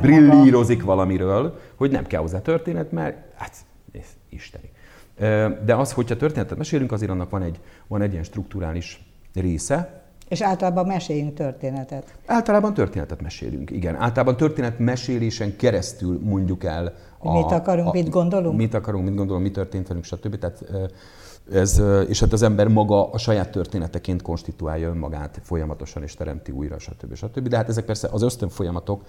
[0.00, 3.52] brillírozik valamiről, hogy nem kell hozzá történet, mert hát,
[4.28, 4.70] isteni.
[5.64, 9.02] De az, hogyha történetet mesélünk, azért annak van egy, van egy ilyen strukturális
[9.34, 12.14] része, és általában meséljünk történetet.
[12.26, 13.96] Általában történetet mesélünk, igen.
[13.96, 18.56] Általában történet mesélésen keresztül mondjuk el a, Mit akarunk, a, mit gondolunk?
[18.56, 20.38] Mit akarunk, mit gondolunk, mi történt velünk, stb.
[20.38, 20.64] Tehát
[21.52, 26.78] ez, és hát az ember maga a saját történeteként konstituálja önmagát folyamatosan és teremti újra,
[26.78, 27.14] stb.
[27.14, 27.48] stb.
[27.48, 29.04] De hát ezek persze az ösztön folyamatok,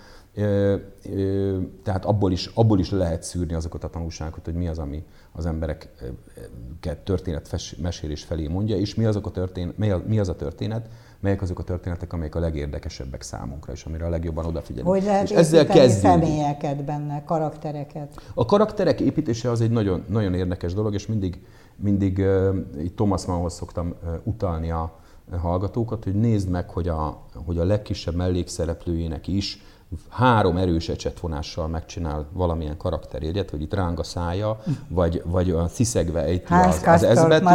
[1.83, 5.45] tehát abból is, abból is lehet szűrni azokat a tanulságokat, hogy mi az, ami az
[5.45, 9.77] embereket történet mesélés felé mondja, és mi, azok a történet,
[10.07, 14.09] mi az a történet, melyek azok a történetek, amelyek a legérdekesebbek számunkra, és amire a
[14.09, 14.89] legjobban odafigyelünk.
[14.89, 16.01] Hogy lehet és ezzel kezdünk.
[16.01, 18.21] személyeket benne, karaktereket?
[18.33, 21.39] A karakterek építése az egy nagyon, nagyon érdekes dolog, és mindig,
[21.81, 22.55] mindig uh,
[22.95, 24.97] Thomas Mannhoz szoktam utalni a
[25.37, 29.61] hallgatókat, hogy nézd meg, hogy a, hogy a legkisebb mellékszereplőjének is
[30.09, 36.21] három erős ecsetvonással megcsinál valamilyen karakterjegyet, hogy itt ráng a szája, vagy, vagy a sziszegve
[36.21, 37.47] ejti az, az ezbetűt.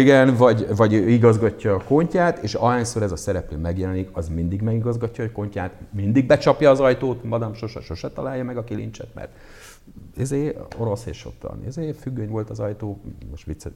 [0.00, 5.24] Igen, vagy, vagy igazgatja a kontját, és ahányszor ez a szereplő megjelenik, az mindig megigazgatja
[5.24, 9.30] a kontját, mindig becsapja az ajtót, Madame Sosa sose találja meg a kilincset, mert
[10.16, 13.72] ezé orosz és ottan, ezé függöny volt az ajtó, most viccet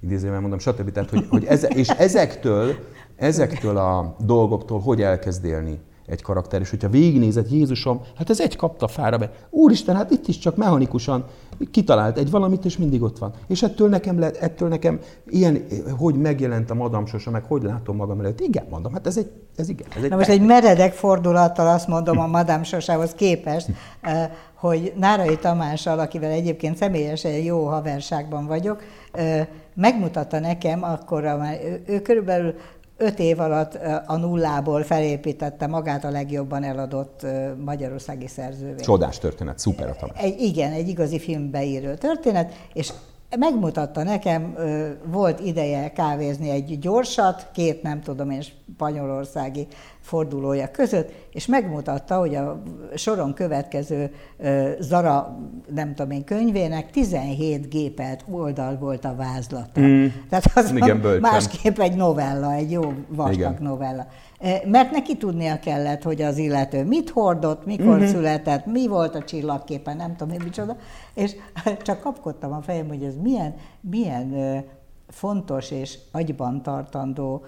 [0.00, 0.92] idézővel mondom, stb.
[0.92, 2.74] Tehát, hogy, hogy eze, és ezektől,
[3.16, 8.56] ezektől a dolgoktól hogy elkezd élni egy karakter, és hogyha végignézett Jézusom, hát ez egy
[8.56, 9.30] kapta fára be.
[9.50, 11.24] Úristen, hát itt is csak mechanikusan
[11.70, 13.32] kitalált egy valamit, és mindig ott van.
[13.48, 15.66] És ettől nekem, le, ettől nekem ilyen,
[15.98, 18.40] hogy megjelent a Madame Sosa, meg hogy látom magam előtt.
[18.40, 19.86] Igen, mondom, hát ez egy, ez igen.
[19.96, 23.68] Ez egy Na most egy meredek fordulattal azt mondom a Madame Sosához képest,
[24.00, 28.82] eh, hogy Nárai Tamással, akivel egyébként személyesen jó haverságban vagyok,
[29.12, 31.24] eh, megmutatta nekem, akkor
[31.64, 32.54] ő, ő körülbelül
[33.02, 37.26] öt év alatt a nullából felépítette magát a legjobban eladott
[37.64, 38.80] magyarországi szerzővé.
[38.80, 42.92] Csodás történet, szuper a egy, Igen, egy igazi filmbeírő történet, és
[43.38, 44.54] megmutatta nekem,
[45.04, 48.42] volt ideje kávézni egy gyorsat, két nem tudom én
[48.76, 49.66] spanyolországi
[50.00, 52.62] fordulója között, és megmutatta, hogy a
[52.94, 54.10] soron következő
[54.80, 55.38] Zara,
[55.74, 59.80] nem tudom én, könyvének 17 gépelt oldal volt a vázlata.
[59.80, 60.06] Mm.
[60.28, 63.56] Tehát az Igen, másképp egy novella, egy jó vastag Igen.
[63.60, 64.06] novella.
[64.64, 68.06] Mert neki tudnia kellett, hogy az illető mit hordott, mikor uh-huh.
[68.06, 70.76] született, mi volt a csillagképen, nem tudom, mi micsoda,
[71.14, 71.36] és
[71.82, 74.62] csak kapkodtam a fejem, hogy ez milyen, milyen
[75.08, 77.44] fontos és agyban tartandó,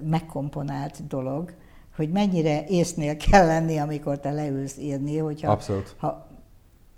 [0.00, 1.52] megkomponált dolog,
[1.96, 5.94] hogy mennyire észnél kell lenni, amikor te leülsz írni, hogyha Abszolút.
[5.98, 6.26] Ha,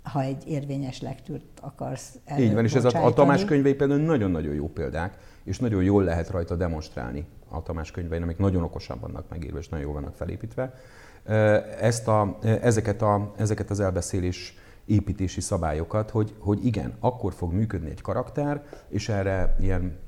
[0.03, 4.53] ha egy érvényes lektűrt akarsz Így van, és ez a, a Tamás könyvei például nagyon-nagyon
[4.53, 9.29] jó példák, és nagyon jól lehet rajta demonstrálni a Tamás könyvein, amik nagyon okosan vannak
[9.29, 10.73] megírva, és nagyon jól vannak felépítve.
[11.79, 17.89] Ezt a, ezeket, a, ezeket az elbeszélés építési szabályokat, hogy, hogy igen, akkor fog működni
[17.89, 19.99] egy karakter, és erre ilyen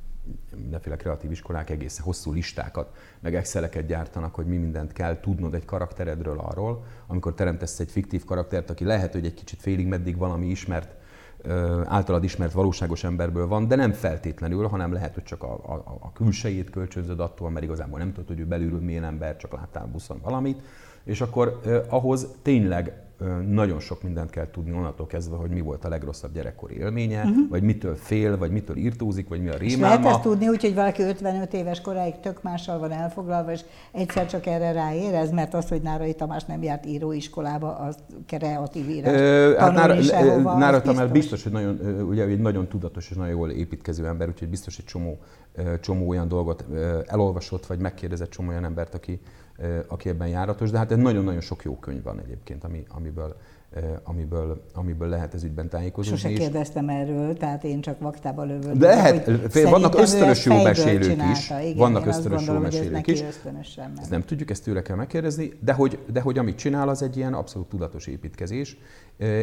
[0.55, 5.65] mindenféle kreatív iskolák egész hosszú listákat, meg exceleket gyártanak, hogy mi mindent kell tudnod egy
[5.65, 10.45] karakteredről arról, amikor teremtesz egy fiktív karaktert, aki lehet, hogy egy kicsit félig meddig valami
[10.45, 10.95] ismert,
[11.85, 16.11] általad ismert valóságos emberből van, de nem feltétlenül, hanem lehet, hogy csak a, a, a
[16.11, 20.19] külsejét kölcsönzöd attól, mert igazából nem tudod, hogy ő belülről milyen ember, csak láttál buszon
[20.23, 20.61] valamit,
[21.03, 23.02] és akkor eh, ahhoz tényleg
[23.47, 27.49] nagyon sok mindent kell tudni onnantól kezdve, hogy mi volt a legrosszabb gyerekkori élménye, uh-huh.
[27.49, 29.67] vagy mitől fél, vagy mitől írtózik, vagy mi a rémálma.
[29.67, 33.61] És lehet ezt tudni úgy, hogy valaki 55 éves koráig tök mással van elfoglalva, és
[33.91, 37.97] egyszer csak erre ráérez, mert az, hogy Nárai Tamás nem járt íróiskolába, az
[38.27, 41.43] kreatív írás Ö, hát Nára, sehova, Nára Tamás biztos.
[41.43, 44.85] biztos, hogy nagyon, ugye, egy nagyon tudatos és nagyon jól építkező ember, úgyhogy biztos egy
[44.85, 45.17] csomó,
[45.81, 46.65] csomó olyan dolgot
[47.05, 49.19] elolvasott, vagy megkérdezett csomó olyan embert, aki,
[49.87, 53.35] aki ebben járatos, de hát nagyon-nagyon sok jó könyv van egyébként, ami, amiből,
[54.03, 56.19] amiből, amiből lehet ez ügyben tájékozódni.
[56.19, 58.77] Sose kérdeztem erről, tehát én csak vaktába lövöm.
[58.77, 61.49] De lehet, fél, vannak ösztönös jó mesélők is.
[61.49, 63.21] Igen, vannak ösztönös jó mesélők is.
[63.21, 67.17] Ezt nem tudjuk, ezt tőle kell megkérdezni, de hogy, de hogy amit csinál, az egy
[67.17, 68.77] ilyen abszolút tudatos építkezés,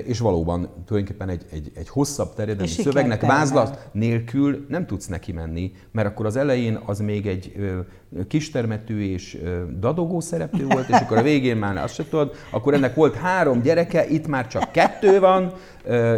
[0.04, 5.72] és valóban tulajdonképpen egy, egy, egy hosszabb terjedelmi szövegnek vázlat nélkül nem tudsz neki menni,
[5.90, 7.52] mert akkor az elején az még egy
[8.28, 9.38] kistermetű és
[9.78, 13.62] dadogó szereplő volt, és akkor a végén már azt se tudod, akkor ennek volt három
[13.62, 15.52] gyereke, itt már csak kettő van,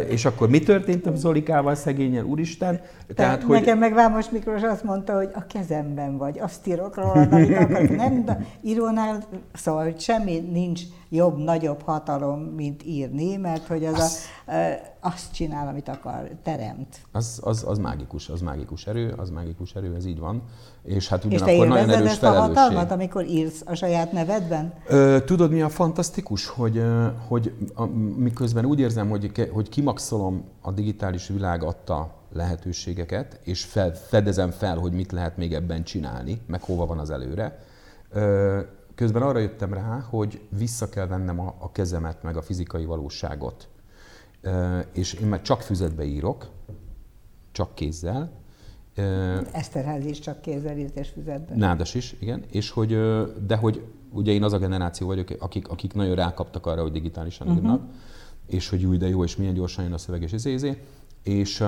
[0.09, 2.81] és akkor mi történt a Zolikával szegényen, úristen?
[3.15, 3.59] Tehát, hogy...
[3.59, 7.97] Nekem meg Vámos Miklós azt mondta, hogy a kezemben vagy, azt írok róla, amit akarok.
[7.97, 13.99] Nem, de írónál, szóval, hogy semmi nincs jobb, nagyobb hatalom, mint írni, mert hogy az,
[13.99, 14.19] az...
[14.47, 16.97] A, azt csinál, amit akar, teremt.
[17.13, 20.43] Az, az, az mágikus, az mágikus erő, az mágikus erő, ez így van.
[20.85, 24.73] És hát ugyanakkor és nagyon erős ezt a hatalmat, amikor írsz a saját nevedben?
[24.87, 26.47] Ö, tudod, mi a fantasztikus?
[26.47, 26.83] Hogy,
[27.29, 27.85] hogy a,
[28.17, 34.79] miközben úgy érzem, hogy, hogy kimaxolom a digitális világ adta lehetőségeket, és fel, fedezem fel,
[34.79, 37.59] hogy mit lehet még ebben csinálni, meg hova van az előre.
[38.95, 43.69] Közben arra jöttem rá, hogy vissza kell vennem a, a kezemet, meg a fizikai valóságot.
[44.93, 46.49] És én már csak füzetbe írok,
[47.53, 48.41] csak kézzel,
[49.53, 51.59] Eszterház is csak kézzel írt és füzetben.
[51.59, 52.45] Nádas is, igen.
[52.51, 52.89] És hogy,
[53.47, 57.47] de hogy ugye én az a generáció vagyok, akik, akik nagyon rákaptak arra, hogy digitálisan
[57.47, 57.63] uh-huh.
[57.63, 57.91] írnak,
[58.53, 60.83] és hogy új, de jó, és milyen gyorsan jön a szöveg, és izézé.
[61.23, 61.65] És,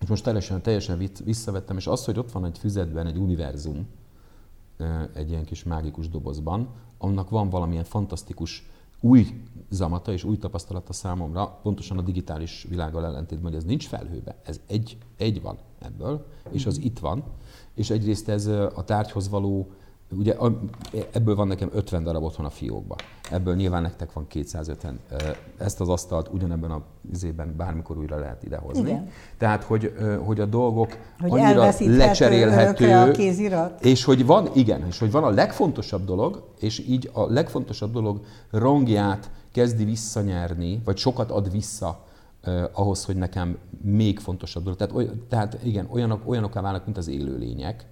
[0.00, 3.86] és most teljesen, teljesen visszavettem, és az, hogy ott van egy füzetben egy univerzum,
[5.14, 6.68] egy ilyen kis mágikus dobozban,
[6.98, 8.66] annak van valamilyen fantasztikus
[9.00, 9.26] új
[9.70, 14.60] zamata és új tapasztalata számomra, pontosan a digitális világgal ellentétben, hogy ez nincs felhőbe, ez
[14.66, 17.24] egy, egy van ebből, és az itt van,
[17.74, 19.70] és egyrészt ez a tárgyhoz való
[20.16, 20.36] ugye
[21.12, 22.96] ebből van nekem 50 darab otthon a fiókba.
[23.30, 25.00] Ebből nyilván nektek van 250.
[25.58, 26.82] Ezt az asztalt ugyanebben a
[27.12, 28.80] izében bármikor újra lehet idehozni.
[28.80, 29.10] Igen.
[29.38, 29.94] Tehát, hogy,
[30.24, 33.84] hogy a dolgok hogy annyira lecserélhető, a kézirat.
[33.84, 38.20] és hogy van, igen, és hogy van a legfontosabb dolog, és így a legfontosabb dolog
[38.50, 42.04] rangját kezdi visszanyerni, vagy sokat ad vissza
[42.40, 44.78] eh, ahhoz, hogy nekem még fontosabb dolog.
[44.78, 47.86] Tehát, oly, tehát igen, olyanok, olyanok válnak, mint az élőlények,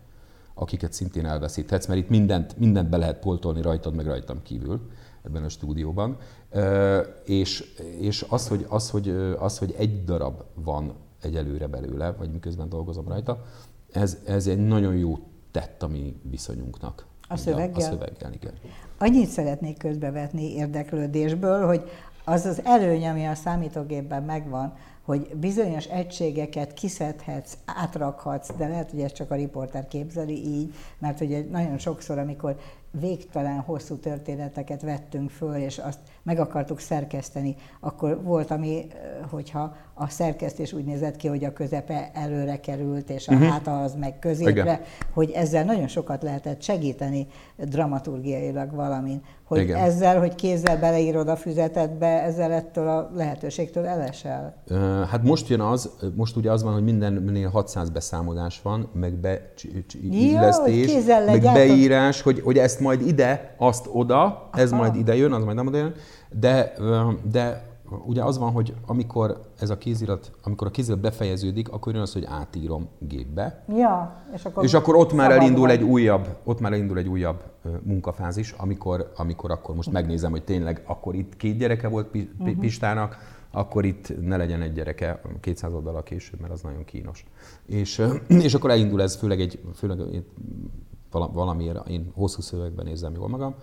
[0.59, 4.81] akiket szintén elveszíthetsz, mert itt mindent, mindent be lehet poltolni rajtad, meg rajtam kívül
[5.25, 6.17] ebben a stúdióban.
[7.25, 12.69] És, és az, hogy, az, hogy, az, hogy egy darab van egyelőre belőle, vagy miközben
[12.69, 13.45] dolgozom rajta,
[13.93, 15.19] ez, ez egy nagyon jó
[15.51, 17.07] tett a mi viszonyunknak.
[17.29, 17.75] A szöveggel?
[17.75, 18.53] A szöveggel, igen.
[18.99, 21.83] Annyit szeretnék közbevetni érdeklődésből, hogy
[22.29, 24.73] az az előny, ami a számítógépben megvan,
[25.03, 31.21] hogy bizonyos egységeket kiszedhetsz, átrakhatsz, de lehet, hogy ezt csak a riporter képzeli így, mert
[31.21, 32.57] ugye nagyon sokszor, amikor
[32.91, 38.87] végtelen hosszú történeteket vettünk föl, és azt meg akartuk szerkeszteni, akkor volt, ami,
[39.31, 43.49] hogyha a szerkesztés úgy nézett ki, hogy a közepe előre került, és a uh-huh.
[43.49, 44.81] háta az meg középre, Igen.
[45.13, 49.23] hogy ezzel nagyon sokat lehetett segíteni dramaturgiailag valamin.
[49.47, 49.77] Hogy Igen.
[49.77, 54.55] ezzel, hogy kézzel beleírod a füzetetbe, ezzel ettől a lehetőségtől elesel?
[55.11, 59.21] Hát most jön az, most ugye az van, hogy mindennél 600 beszámolás van, meg
[61.43, 64.81] ja, meg beírás, hogy, hogy ezt majd ide, azt oda, ez Aha.
[64.81, 65.95] majd ide jön, az majd nem oda jön,
[66.41, 66.73] de,
[67.31, 67.63] de
[68.07, 72.13] ugye az van, hogy amikor ez a kézirat, amikor a kézirat befejeződik, akkor jön az,
[72.13, 73.65] hogy átírom gépbe.
[73.69, 77.43] Ja, és akkor, és akkor ott már elindul egy újabb, ott már elindul egy újabb
[77.83, 82.59] munkafázis, amikor, amikor akkor most megnézem, hogy tényleg akkor itt két gyereke volt mhm.
[82.59, 87.25] Pistának, akkor itt ne legyen egy gyereke 200 oldalak később, mert az nagyon kínos.
[87.67, 88.03] És,
[88.47, 89.99] és akkor elindul ez, főleg, egy, főleg
[91.11, 93.55] valamiért én hosszú szövegben nézem jól magam,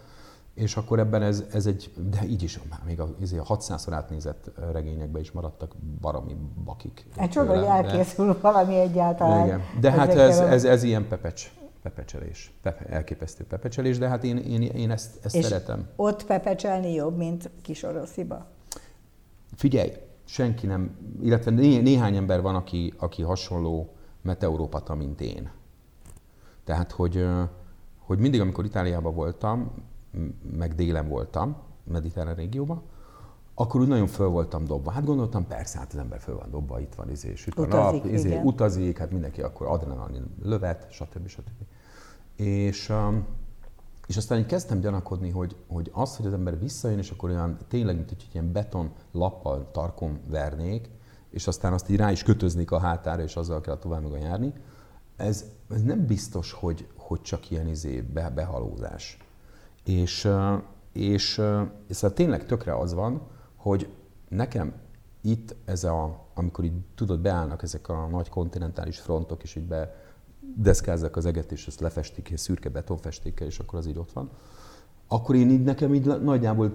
[0.54, 3.04] és akkor ebben ez, ez egy, de így is, már még a,
[3.38, 7.06] a 600-szor átnézett regényekben is maradtak barami bakik.
[7.16, 9.46] Egy csoda, hogy elkészül de, valami egyáltalán.
[9.46, 9.62] Igen.
[9.80, 11.52] De hát ez, ez, ez, ilyen pepecs,
[11.82, 15.88] pepecselés, pepe, elképesztő pepecselés, de hát én, én, én ezt, ezt és szeretem.
[15.96, 18.46] ott pepecselni jobb, mint Kisorosziba?
[19.56, 19.92] Figyelj,
[20.26, 25.52] senki nem, illetve né, néhány ember van, aki, aki hasonló meteorópata, mint én.
[26.64, 27.26] Tehát, hogy,
[28.00, 29.72] hogy mindig, amikor Itáliában voltam,
[30.58, 32.82] meg délen voltam, mediterrán régióban,
[33.56, 34.92] akkor úgy nagyon föl voltam dobva.
[34.92, 38.06] Hát gondoltam, persze, hát az ember föl van dobva, itt van, izé, süt a nap,
[38.06, 41.28] izé, utazik, hát mindenki akkor adrenalin lövet, stb.
[41.28, 41.62] stb.
[42.36, 43.26] És, um,
[44.08, 47.58] és aztán így kezdtem gyanakodni, hogy, hogy az, hogy az ember visszajön, és akkor olyan
[47.68, 50.90] tényleg, mint egy ilyen beton lappal tarkon vernék,
[51.30, 54.54] és aztán azt így rá is kötöznék a hátára, és azzal kell tovább meg járni,
[55.16, 59.18] ez, ez nem biztos, hogy, hogy csak ilyen izé be, behalózás.
[59.84, 60.30] És,
[60.92, 61.42] és,
[61.88, 63.22] és szóval tényleg tökre az van,
[63.56, 63.90] hogy
[64.30, 64.74] nekem
[65.22, 69.96] itt ez a, amikor így tudod, beállnak ezek a nagy kontinentális frontok, és így be
[70.56, 74.30] deszkázzák az eget, és ezt lefestik egy szürke betonfestékkel, és akkor az így ott van,
[75.08, 76.74] akkor én így nekem így nagyjából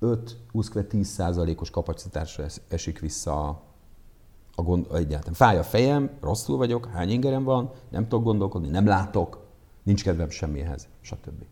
[0.00, 3.62] 5-20-10 százalékos kapacitásra esik vissza a,
[4.54, 5.34] a gond, egyáltalán.
[5.34, 9.41] Fáj a fejem, rosszul vagyok, hány ingerem van, nem tudok gondolkodni, nem látok,
[9.82, 11.44] nincs kedvem semmihez, stb.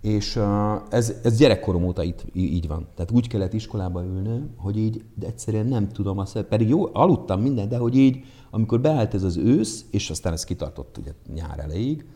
[0.00, 0.40] És
[0.88, 2.86] ez, ez gyerekkorom óta itt, így van.
[2.94, 7.40] Tehát úgy kellett iskolába ülnöm, hogy így de egyszerűen nem tudom azt, pedig jó, aludtam
[7.40, 11.58] minden, de hogy így, amikor beállt ez az ősz, és aztán ez kitartott ugye nyár
[11.58, 12.06] elejéig,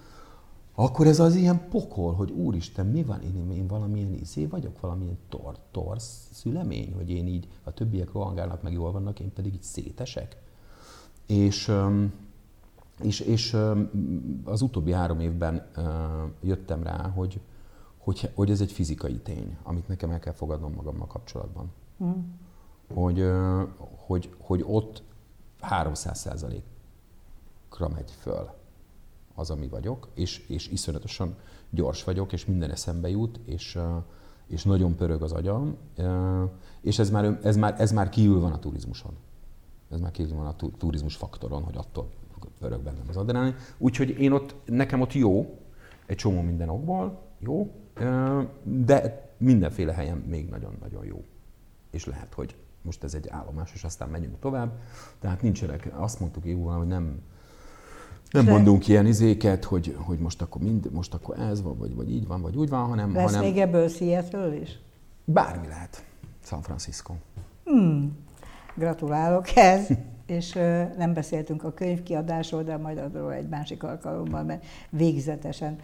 [0.74, 5.18] akkor ez az ilyen pokol, hogy úristen, mi van, én, én valamilyen izé vagyok, valamilyen
[5.28, 9.62] tor, torsz szülemény, hogy én így, a többiek rohangálnak, meg jól vannak, én pedig így
[9.62, 10.36] szétesek.
[11.26, 11.72] És,
[13.02, 13.56] és, és
[14.44, 15.66] az utóbbi három évben
[16.40, 17.40] jöttem rá, hogy,
[17.98, 21.72] hogy, hogy ez egy fizikai tény, amit nekem el kell fogadnom magammal kapcsolatban.
[22.04, 22.10] Mm.
[22.94, 23.30] Hogy,
[24.06, 25.02] hogy, hogy ott
[25.62, 26.60] 300%
[27.78, 28.50] ra megy föl
[29.34, 31.34] az, ami vagyok, és, és iszonyatosan
[31.70, 33.78] gyors vagyok, és minden eszembe jut, és,
[34.46, 35.76] és nagyon pörög az agyam,
[36.80, 39.12] és ez már, ez már, ez már kívül van a turizmuson.
[39.90, 42.08] Ez már kívül van a turizmus faktoron, hogy attól
[42.58, 43.54] pörög bennem az adrenalin.
[43.78, 45.58] Úgyhogy én ott, nekem ott jó,
[46.06, 47.70] egy csomó minden okból, jó,
[48.62, 51.24] de mindenféle helyen még nagyon-nagyon jó.
[51.90, 54.78] És lehet, hogy most ez egy állomás, és aztán megyünk tovább.
[55.20, 57.20] Tehát nincsenek, azt mondtuk jóval, hogy nem,
[58.30, 62.10] nem mondunk ilyen izéket, hogy, hogy most, akkor mind, most akkor ez van, vagy, vagy
[62.10, 63.14] így van, vagy úgy van, hanem...
[63.14, 63.40] Lesz hanem...
[63.40, 64.78] még ebből Seattle is?
[65.24, 66.04] Bármi lehet.
[66.44, 67.14] San Francisco.
[67.64, 68.16] Hmm.
[68.74, 69.88] Gratulálok ez.
[70.26, 70.52] és
[70.96, 75.78] nem beszéltünk a könyvkiadásról, de majd arról egy másik alkalommal, mert végzetesen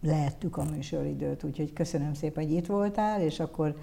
[0.00, 1.44] lehettük a műsoridőt.
[1.44, 3.76] Úgyhogy köszönöm szépen, hogy itt voltál, és akkor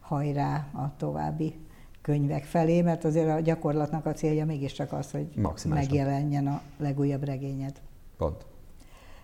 [0.00, 1.54] hajrá a további
[2.02, 5.26] könyvek felé, mert azért a gyakorlatnak a célja mégiscsak az, hogy
[5.68, 7.80] megjelenjen a legújabb regényed.
[8.16, 8.46] Pont.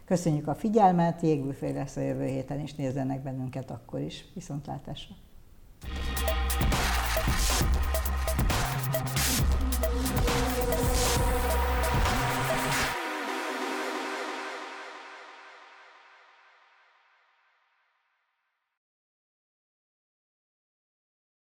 [0.05, 4.25] Köszönjük a figyelmet, Jégbüfé lesz a jövő héten, és nézzenek bennünket akkor is.
[4.35, 5.15] Viszontlátásra!